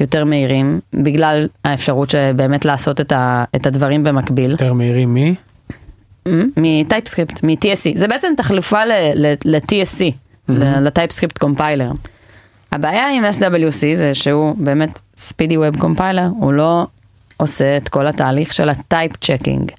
[0.00, 4.50] יותר מהירים, בגלל האפשרות שבאמת לעשות את, ה, את הדברים במקביל.
[4.50, 5.34] יותר מהירים מי?
[6.56, 7.98] מ TypeScript, מ-TSC.
[7.98, 8.84] זה בעצם תחלופה
[9.44, 10.04] ל-TSC,
[10.80, 11.90] ל TypeScript compiler.
[12.72, 16.86] הבעיה עם SWC זה שהוא באמת Speedy Web Compiler, הוא לא
[17.36, 19.72] עושה את כל התהליך של ה type checking.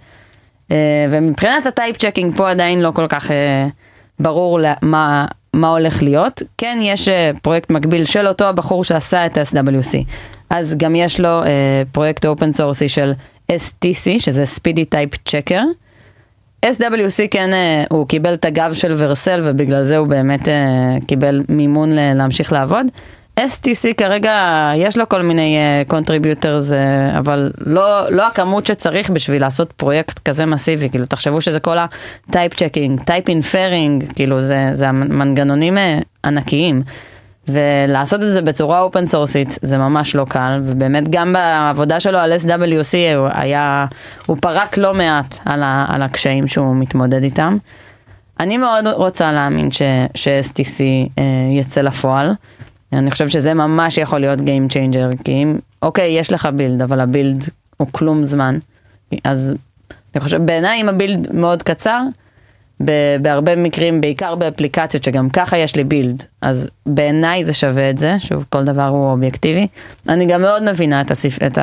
[1.11, 3.67] ומבחינת ה type checking פה עדיין לא כל כך אה,
[4.19, 6.41] ברור מה, מה הולך להיות.
[6.57, 9.97] כן, יש אה, פרויקט מקביל של אותו הבחור שעשה את ה-SWC.
[10.49, 13.11] אז גם יש לו אה, פרויקט אופן סורסי של
[13.51, 15.63] STC, שזה Speedy Type Checker.
[16.65, 21.43] SWC כן, אה, הוא קיבל את הגב של Vercel ובגלל זה הוא באמת אה, קיבל
[21.49, 22.85] מימון להמשיך לעבוד.
[23.47, 26.71] STC כרגע יש לו כל מיני contributors,
[27.17, 31.93] אבל לא, לא הכמות שצריך בשביל לעשות פרויקט כזה מסיבי, כאילו תחשבו שזה כל ה
[31.93, 36.81] type checking, type inferring, כאילו זה, זה המנגנונים אה, ענקיים.
[37.47, 42.33] ולעשות את זה בצורה אופן סורסית זה ממש לא קל, ובאמת גם בעבודה שלו על
[42.33, 43.85] SWC הוא היה,
[44.25, 47.57] הוא פרק לא מעט על, ה, על הקשיים שהוא מתמודד איתם.
[48.39, 50.81] אני מאוד רוצה להאמין ש-STC
[51.17, 52.31] אה, יצא לפועל.
[52.93, 56.99] אני חושבת שזה ממש יכול להיות Game Changer, כי אם, אוקיי, יש לך בילד, אבל
[56.99, 57.43] הבילד
[57.77, 58.57] הוא כלום זמן,
[59.23, 59.55] אז
[60.15, 62.01] אני חושבת, בעיניי אם הבילד מאוד קצר,
[63.21, 68.19] בהרבה מקרים, בעיקר באפליקציות שגם ככה יש לי בילד, אז בעיניי זה שווה את זה,
[68.19, 69.67] שוב, כל דבר הוא אובייקטיבי.
[70.09, 71.43] אני גם מאוד מבינה את, הספ...
[71.43, 71.57] את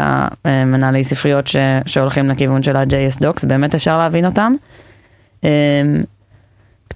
[0.45, 1.57] המנהלי ספריות ש...
[1.87, 4.55] שהולכים לכיוון של ה-JS Docs, באמת אפשר להבין אותם.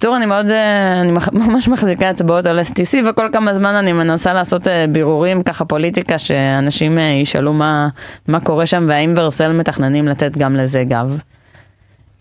[0.03, 1.11] בקיצור, אני מאוד, אה, אני
[1.47, 6.19] ממש מחזיקה אצבעות על STC, וכל כמה זמן אני מנסה לעשות אה, בירורים, ככה פוליטיקה,
[6.19, 7.87] שאנשים אה, ישאלו מה,
[8.27, 11.17] מה קורה שם, והאם Vercel מתכננים לתת גם לזה גב.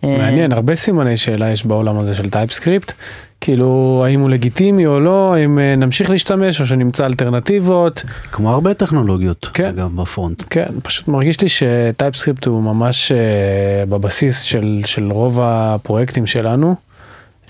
[0.02, 2.92] מעניין, הרבה סימני שאלה יש בעולם הזה של TypeScript.
[3.40, 8.02] כאילו, האם הוא לגיטימי או לא, האם נמשיך להשתמש או שנמצא אלטרנטיבות.
[8.32, 9.68] כמו הרבה טכנולוגיות, כן.
[9.68, 10.42] אגב, ב front.
[10.50, 16.91] כן, פשוט מרגיש לי ש TypeScript הוא ממש אה, בבסיס של, של רוב הפרויקטים שלנו.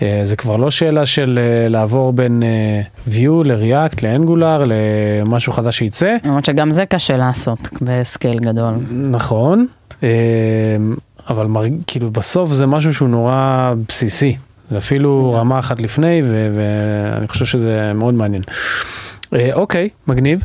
[0.02, 5.78] אה, זה כבר לא שאלה של אה, לעבור בין אה, View ל-React ל-Angular למשהו חדש
[5.78, 6.16] שייצא.
[6.24, 8.74] למרות שגם זה קשה לעשות בסקייל גדול.
[8.90, 9.66] נכון,
[11.28, 11.72] אבל מרג...
[11.86, 14.36] כאילו בסוף זה משהו שהוא נורא בסיסי.
[14.70, 18.42] זה אפילו רמה אחת לפני, ו- ואני חושב שזה מאוד מעניין.
[19.52, 20.44] אוקיי, מגניב.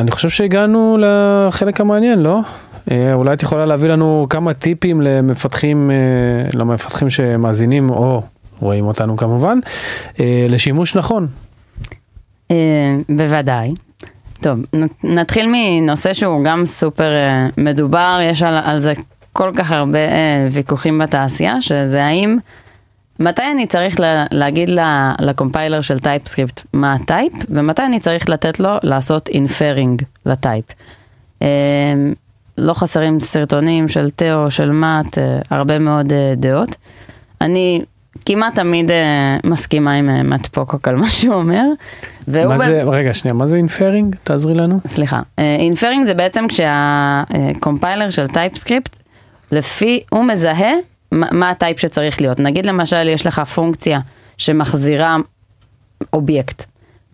[0.00, 2.40] אני חושב שהגענו לחלק המעניין, לא?
[3.12, 5.90] אולי את יכולה להביא לנו כמה טיפים למפתחים,
[6.54, 8.22] למפתחים שמאזינים או
[8.64, 9.58] רואים אותנו כמובן,
[10.20, 11.26] אה, לשימוש נכון.
[12.50, 13.74] אה, בוודאי.
[14.40, 14.58] טוב,
[15.04, 18.92] נתחיל מנושא שהוא גם סופר אה, מדובר, יש על, על זה
[19.32, 19.98] כל כך הרבה
[20.50, 22.38] ויכוחים בתעשייה, שזה האם,
[23.20, 28.00] מתי אני צריך לה, להגיד ל- ל compiler של TypeScript מה ה type, ומתי אני
[28.00, 30.64] צריך לתת לו לעשות inferring ל type.
[32.58, 35.18] לא חסרים סרטונים של Theo, של מאט,
[35.50, 36.76] הרבה מאוד דעות.
[37.40, 37.82] אני
[38.24, 41.62] כמעט תמיד אה, מסכימה עם אה, מאט פוקוק על מה שהוא אומר.
[42.28, 44.16] מה ב- זה, רגע, שנייה, מה זה inferring?
[44.24, 44.80] תעזרי לנו.
[44.86, 48.98] סליחה, inferring זה בעצם כשה compiler של TypeScript,
[49.52, 50.72] לפי, הוא מזהה
[51.12, 52.40] מה, מה ה type שצריך להיות.
[52.40, 54.00] נגיד למשל יש לך פונקציה
[54.38, 55.16] שמחזירה
[56.12, 56.64] אובייקט,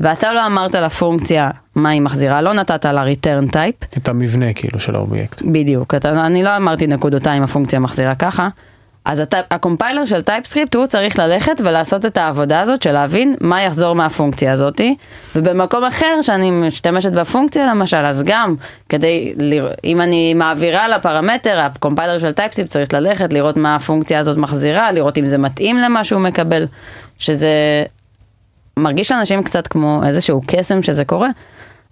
[0.01, 4.81] ואתה לא אמרת לפונקציה מה היא מחזירה, לא נתת לה return type, את המבנה כאילו
[4.81, 5.43] של האובייקט.
[5.43, 8.49] בדיוק, אתה, אני לא אמרתי נקודותיים הפונקציה מחזירה ככה,
[9.05, 13.35] אז אתה, ה compiler של TypeScript הוא צריך ללכת ולעשות את העבודה הזאת של להבין
[13.41, 14.95] מה יחזור מהפונקציה הזאתי,
[15.37, 18.55] ובמקום אחר שאני משתמשת בפונקציה למשל, אז גם
[18.89, 24.19] כדי, לרא- אם אני מעבירה לפרמטר, ה compiler של TypeScript צריך ללכת, לראות מה הפונקציה
[24.19, 26.67] הזאת מחזירה, לראות אם זה מתאים למה שהוא מקבל,
[27.19, 27.49] שזה
[28.77, 31.29] מרגיש לאנשים קצת כמו איזשהו קסם שזה קורה,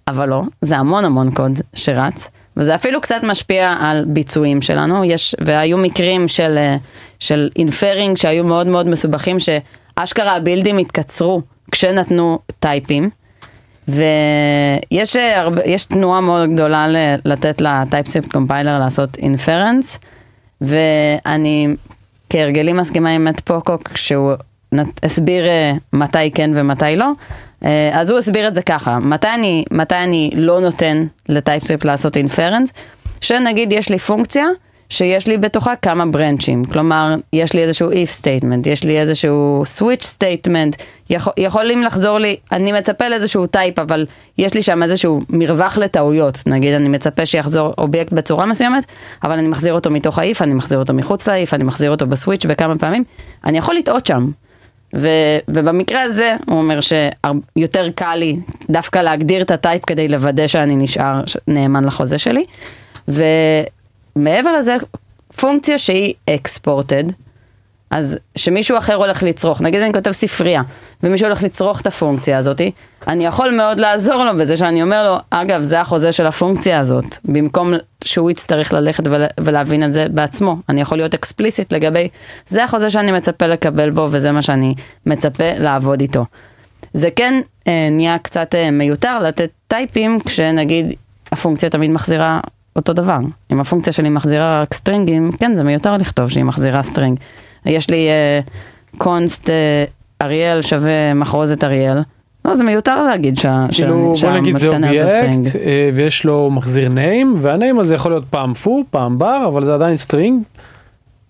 [0.07, 2.29] אבל לא, זה המון המון קוד שרץ,
[2.59, 6.77] וזה אפילו קצת משפיע על ביצועים שלנו, יש, והיו מקרים של, אה,
[7.19, 11.41] של inferring שהיו מאוד מאוד מסובכים, שאשכרה הבילדים התקצרו
[11.71, 13.09] כשנתנו טייפים,
[13.87, 16.87] ויש אה, הרבה, יש תנועה מאוד גדולה
[17.25, 19.99] לתת ל TypeScript compiler לעשות inference,
[20.61, 21.75] ואני
[22.29, 24.33] כהרגלי מסכימה עם Matt Pocock, שהוא
[25.03, 27.11] הסביר אה, מתי כן ומתי לא.
[27.65, 31.85] אה, אז הוא הסביר את זה ככה, מתי אני, מתי אני לא נותן ל TypeScript
[31.85, 32.73] לעשות inference,
[33.21, 34.45] שנגיד יש לי פונקציה
[34.89, 40.03] שיש לי בתוכה כמה ברנצ'ים, כלומר יש לי איזשהו if statement, יש לי איזשהו switch
[40.17, 44.05] statement, יכול, יכולים לחזור לי, אני מצפה לאיזשהו type אבל
[44.37, 48.83] יש לי שם איזשהו מרווח לטעויות, נגיד אני מצפה שיחזור אובייקט בצורה מסוימת,
[49.23, 52.12] אבל אני מחזיר אותו מתוך ה-if, אני מחזיר אותו מחוץ ל-if, אני מחזיר אותו ב
[52.12, 53.03] switch בכמה פעמים,
[53.45, 54.29] אני יכול לטעות שם.
[54.95, 55.07] ו,
[55.47, 61.21] ובמקרה הזה הוא אומר שיותר קל לי דווקא להגדיר את הטייפ כדי לוודא שאני נשאר
[61.47, 62.45] נאמן לחוזה שלי.
[63.07, 64.75] ומעבר לזה,
[65.39, 67.11] פונקציה שהיא exported,
[67.91, 70.61] אז שמישהו אחר הולך לצרוך, נגיד אני כותב ספרייה,
[71.03, 72.71] ומישהו הולך לצרוך את הפונקציה הזאתי,
[73.07, 77.17] אני יכול מאוד לעזור לו בזה שאני אומר לו, אגב, זה החוזה של הפונקציה הזאת,
[77.25, 77.73] במקום
[78.03, 80.55] שהוא יצטרך ללכת ול, ולהבין את זה בעצמו.
[80.69, 82.07] אני יכול להיות אקספליסיט לגבי,
[82.47, 84.75] זה החוזה שאני מצפה לקבל בו, וזה מה שאני
[85.05, 86.25] מצפה לעבוד איתו.
[86.93, 90.93] זה כן אה, נהיה קצת אה, מיותר לתת טייפים, כשנגיד
[91.31, 92.39] הפונקציה תמיד מחזירה
[92.75, 93.17] אותו דבר.
[93.51, 97.19] אם הפונקציה שלי מחזירה רק סטרינגים, כן, זה מיותר לכתוב שהיא מחזירה string.
[97.65, 98.07] יש לי
[98.97, 99.49] const
[100.21, 101.97] אריאל שווה מחרוזת אריאל,
[102.45, 104.67] לא, זה מיותר להגיד שה, כאילו בוא נגיד זה.
[104.67, 109.45] אובייקט אה, ויש לו מחזיר name וה name הזה יכול להיות פעם foo פעם בר
[109.47, 110.43] אבל זה עדיין string.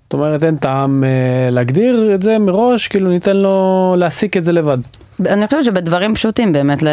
[0.04, 4.52] זאת אומרת אין טעם אה, להגדיר את זה מראש כאילו ניתן לו להסיק את זה
[4.52, 4.78] לבד.
[5.26, 6.84] אני חושבת שבדברים פשוטים באמת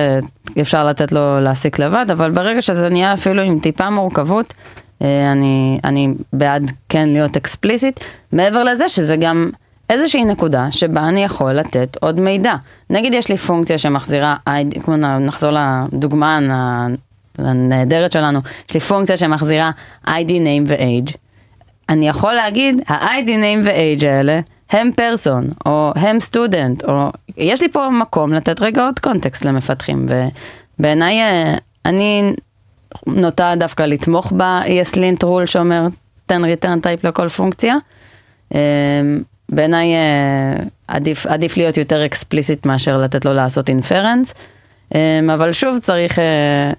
[0.60, 5.78] אפשר לתת לו להסיק לבד, אבל ברגע שזה נהיה אפילו עם טיפה מורכבות, אה, אני,
[5.84, 8.00] אני בעד כן להיות אקספליסיט,
[8.32, 9.50] מעבר לזה שזה גם
[9.90, 12.54] איזושהי נקודה שבה אני יכול לתת עוד מידע.
[12.90, 14.36] נגיד יש לי פונקציה שמחזירה,
[15.20, 15.50] נחזור
[15.92, 16.38] לדוגמה
[17.38, 19.70] הנהדרת שלנו, יש לי פונקציה שמחזירה
[20.06, 21.12] ID, name ו-age.
[21.88, 24.40] אני יכול להגיד, ה-ID, name ו-age האלה
[24.70, 30.06] הם פרסון, או הם סטודנט, או יש לי פה מקום לתת רגע עוד קונטקסט למפתחים,
[30.78, 32.32] ובעיניי אה, אני
[33.06, 35.86] נוטה דווקא לתמוך ב-ESLint rule שאומר,
[36.26, 37.76] תן return type לכל פונקציה.
[38.54, 38.60] אה,
[39.48, 40.56] בעיניי אה,
[40.88, 44.34] עדיף, עדיף להיות יותר אקספליסיט מאשר לתת לו לעשות אינפרנס,
[45.34, 46.18] אבל שוב צריך...
[46.18, 46.72] אה,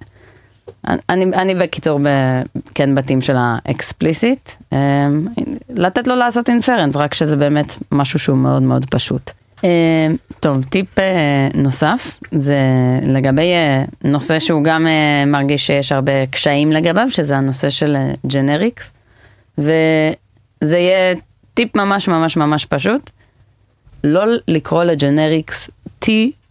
[1.10, 2.00] אני, אני בקיצור
[2.76, 5.08] כן בטים של ה explicit, אה,
[5.70, 9.32] לתת לו לעשות inference, רק שזה באמת משהו שהוא מאוד מאוד פשוט.
[9.64, 10.08] אה,
[10.40, 12.60] טוב, טיפ אה, נוסף, זה
[13.08, 14.88] לגבי אה, נושא שהוא גם
[15.28, 17.98] מרגיש שיש הרבה קשיים לגביו, שזה הנושא של
[18.28, 18.94] generics,
[19.58, 21.16] וזה יהיה
[21.54, 23.10] טיפ ממש ממש ממש פשוט.
[24.04, 25.70] לא לקרוא ל generics
[26.06, 26.08] T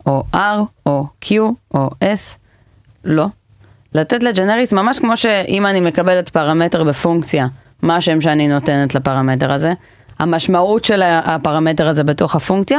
[0.06, 1.28] או R או Q
[1.74, 2.36] או S,
[3.04, 3.26] לא.
[3.94, 7.46] לתת ל generics ממש כמו שאם אני מקבלת פרמטר בפונקציה,
[7.82, 9.72] מה השם שאני נותנת לפרמטר הזה,
[10.18, 12.78] המשמעות של הפרמטר הזה בתוך הפונקציה,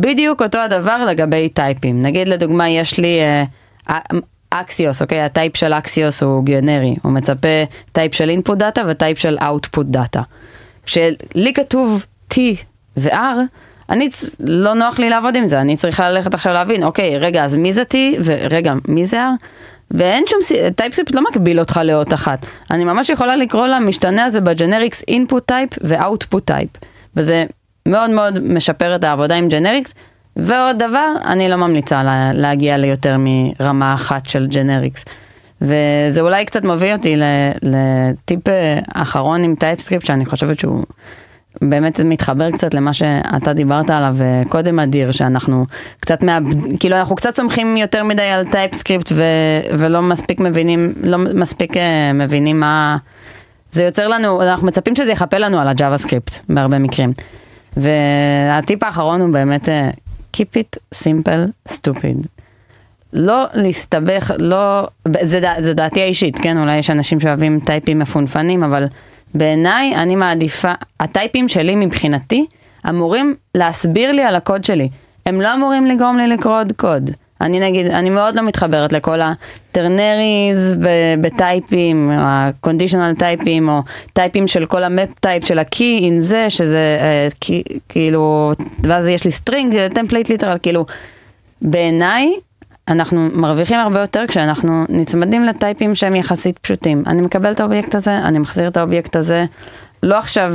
[0.00, 2.02] בדיוק אותו הדבר לגבי טייפים.
[2.02, 3.18] נגיד לדוגמה יש לי
[3.88, 3.98] אה,
[4.50, 5.20] אקסיוס, אוקיי?
[5.20, 9.38] ה type של Axios הוא גנרי, הוא מצפה type של input data ו type של
[9.38, 10.22] output data.
[10.84, 12.36] כשלי כתוב T
[12.96, 13.36] ו-R,
[13.90, 14.08] אני,
[14.40, 17.72] לא נוח לי לעבוד עם זה, אני צריכה ללכת עכשיו להבין, אוקיי, רגע, אז מי
[17.72, 19.44] זה T, ורגע, מי זה R?
[19.90, 20.38] ואין שום,
[20.76, 22.46] TypeScript לא מגביל אותך לאות אחת.
[22.70, 26.68] אני ממש יכולה לקרוא למשתנה הזה ב generics input type ו- output type.
[27.16, 27.44] וזה
[27.88, 29.94] מאוד מאוד משפר את העבודה עם generics.
[30.36, 35.04] ועוד דבר, אני לא ממליצה לה, להגיע ליותר מרמה אחת של generics.
[35.60, 37.16] וזה אולי קצת מביא אותי
[37.62, 40.84] לטיפ אה, אחרון עם TypeScript שאני חושבת שהוא
[41.62, 45.64] באמת מתחבר קצת למה שאתה דיברת עליו אה, קודם אדיר, שאנחנו
[46.00, 46.38] קצת מה...
[46.80, 49.22] כאילו אנחנו קצת סומכים יותר מדי על TypeScript ו...
[49.78, 52.96] ולא מספיק מבינים, לא מספיק אה, מבינים מה...
[53.70, 57.12] זה יוצר לנו, אנחנו מצפים שזה יכפה לנו על ה JavaScript בהרבה מקרים.
[57.78, 59.68] והטיפ האחרון הוא באמת
[60.36, 62.26] Keep it simple, stupid.
[63.12, 64.86] לא להסתבך, לא,
[65.22, 66.58] זה, זה דעתי האישית, כן?
[66.58, 68.84] אולי יש אנשים שאוהבים טייפים מפונפנים, אבל
[69.34, 72.46] בעיניי אני מעדיפה, הטייפים שלי מבחינתי
[72.88, 74.88] אמורים להסביר לי על הקוד שלי.
[75.26, 77.10] הם לא אמורים לגרום לי לקרוא עוד קוד.
[77.40, 80.74] אני נגיד, אני מאוד לא מתחברת לכל ה ternaries
[81.20, 83.82] בטייפים, ה-conditional טייפים, או
[84.12, 86.98] טייפים של כל ה mapped type של ה-key in זה, שזה
[87.40, 87.44] uh,
[87.88, 90.86] כאילו, ואז יש לי string, template literal, כאילו,
[91.62, 92.32] בעיניי,
[92.88, 97.02] אנחנו מרוויחים הרבה יותר כשאנחנו נצמדים לטייפים שהם יחסית פשוטים.
[97.06, 99.44] אני מקבל את האובייקט הזה, אני מחזיר את האובייקט הזה,
[100.02, 100.54] לא עכשיו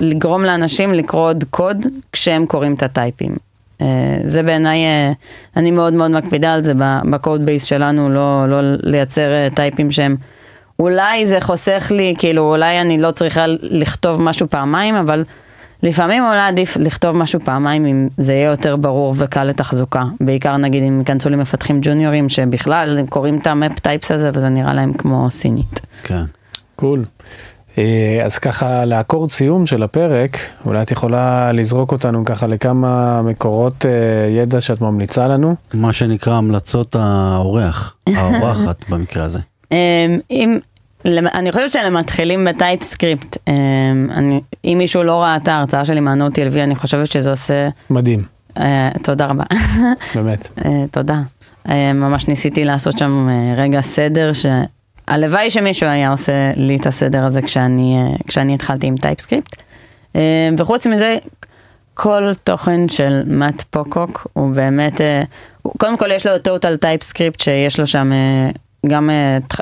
[0.00, 3.47] לגרום לאנשים לקרוא עוד קוד כשהם קוראים את הטייפים.
[3.80, 3.86] אה,
[4.24, 5.12] זה בעיניי, אה,
[5.56, 6.72] אני מאוד מאוד מקפידה על זה
[7.10, 10.16] ב code base שלנו, לא, לא לייצר אה, טייפים שהם,
[10.78, 15.24] אולי זה חוסך לי, כאילו אולי אני לא צריכה לכתוב משהו פעמיים, אבל
[15.82, 20.04] לפעמים אולי עדיף לכתוב משהו פעמיים אם זה יהיה יותר ברור וקל לתחזוקה.
[20.20, 24.74] בעיקר נגיד אם ייכנסו לי מפתחים ג'וניורים שבכלל קוראים את המפ טייפס הזה וזה נראה
[24.74, 25.80] להם כמו סינית.
[26.02, 26.24] כן.
[26.76, 27.04] קול.
[27.04, 27.22] Cool.
[27.78, 33.86] אה, אז ככה לאקורד סיום של הפרק, אולי את יכולה לזרוק אותנו ככה לכמה מקורות
[33.86, 35.54] אה, ידע שאת ממליצה לנו?
[35.74, 39.38] מה שנקרא המלצות האורח, האורחת במקרה הזה.
[39.72, 39.76] אמ,
[40.30, 40.58] אם,
[41.06, 43.52] אני חושבת שלמתחילים ב TypeScript, אמ,
[44.64, 47.68] אם מישהו לא ראה את ההרצאה שלי מה Node TLV, אני חושבת שזה עושה...
[47.90, 48.22] מדהים.
[48.58, 49.44] אה, תודה רבה.
[50.14, 50.48] באמת.
[50.92, 51.20] תודה.
[51.94, 54.32] ממש ניסיתי לעשות שם רגע סדר
[55.08, 59.62] הלוואי שמישהו היה עושה לי את הסדר הזה כשאני, אה, כשאני התחלתי עם TypeScript.
[60.16, 60.20] אה,
[60.58, 61.16] וחוץ מזה,
[61.94, 65.22] כל תוכן של Matt Pocock הוא באמת, אה,
[65.78, 68.10] קודם כל יש לו Total TypeScript שיש לו שם
[68.86, 69.10] גם,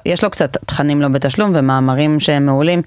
[0.07, 2.82] יש לו קצת תכנים לא בתשלום ומאמרים שהם מעולים.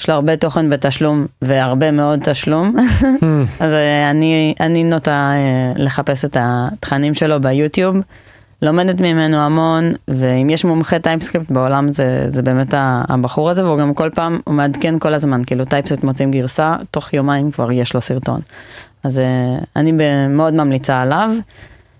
[0.00, 3.24] יש לו הרבה תוכן בתשלום והרבה מאוד תשלום, hmm.
[3.64, 3.72] אז
[4.10, 5.32] אני, אני נוטה
[5.76, 7.96] לחפש את התכנים שלו ב YouTube.
[8.62, 12.74] לומדת ממנו המון, ואם יש מומחה TypeScript בעולם זה, זה באמת
[13.08, 17.14] הבחור הזה, והוא גם כל פעם, הוא מעדכן כל הזמן, כאילו TypeScript מוצאים גרסה, תוך
[17.14, 18.40] יומיים כבר יש לו סרטון.
[19.04, 19.24] אז אה,
[19.76, 19.92] אני
[20.28, 21.30] מאוד ממליצה עליו.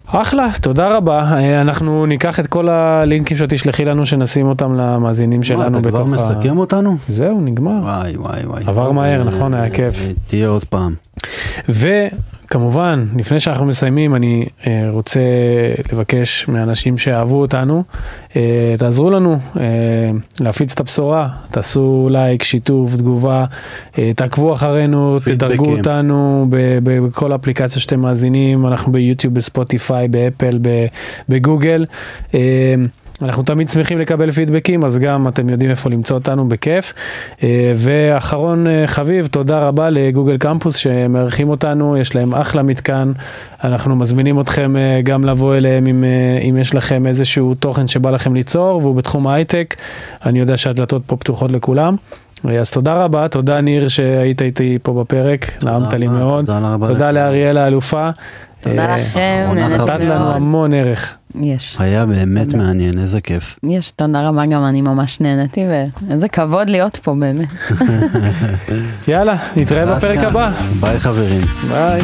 [0.06, 1.32] אחלה, תודה רבה.
[1.32, 6.02] אה, אנחנו ניקח את כל הלינקים שתשלחי לנו, שנשים אותם למאזינים שלנו בתוך ה...
[6.02, 6.96] אתה כבר מסכם אותנו?
[7.08, 7.80] זהו, נגמר.
[7.82, 8.64] וואי וואי וואי.
[8.66, 9.54] עבר מהר, נכון?
[9.54, 9.96] היה כיף.
[10.26, 10.94] תהיה עוד פעם.
[12.52, 15.20] כמובן, לפני שאנחנו מסיימים, אני אה, רוצה
[15.92, 17.82] לבקש מאנשים שאהבו אותנו,
[18.36, 19.62] אה, תעזרו לנו אה,
[20.40, 23.44] להפיץ את הבשורה, תעשו לייק, שיתוף, תגובה,
[24.16, 26.46] תעקבו אחרינו, תדרגו אותנו
[26.82, 30.58] בכל אפליקציה שאתם מאזינים, אנחנו ביוטיוב, בספוטיפיי, באפל,
[31.28, 31.84] בגוגל.
[33.24, 36.92] אנחנו תמיד שמחים לקבל פידבקים, אז גם אתם יודעים איפה למצוא אותנו בכיף.
[37.42, 43.12] אה, ואחרון אה, חביב, תודה רבה לגוגל קמפוס שמארחים אותנו, יש להם אחלה מתקן.
[43.64, 46.04] אנחנו מזמינים אתכם אה, גם לבוא אליהם אם,
[46.48, 49.74] אם יש לכם איזשהו תוכן שבא לכם ליצור, והוא בתחום ההייטק.
[50.26, 51.96] אני יודע שהדלתות פה פתוחות לכולם.
[52.60, 56.46] אז תודה רבה, תודה ניר שהיית איתי פה בפרק, נעמת לי מאוד.
[56.46, 58.10] תודה, תודה לאריאל האלופה.
[58.62, 59.50] תודה אה, לכם.
[59.54, 61.16] נתת לנו המון ערך.
[61.40, 61.76] יש.
[61.78, 63.58] היה באמת מעניין, איזה כיף.
[63.62, 65.64] יש, תודה רבה גם, אני ממש נהנתי,
[66.08, 67.52] ואיזה כבוד להיות פה באמת.
[69.08, 70.50] יאללה, נתראה בפרק הבא.
[70.80, 71.40] ביי חברים.
[71.68, 72.00] ביי.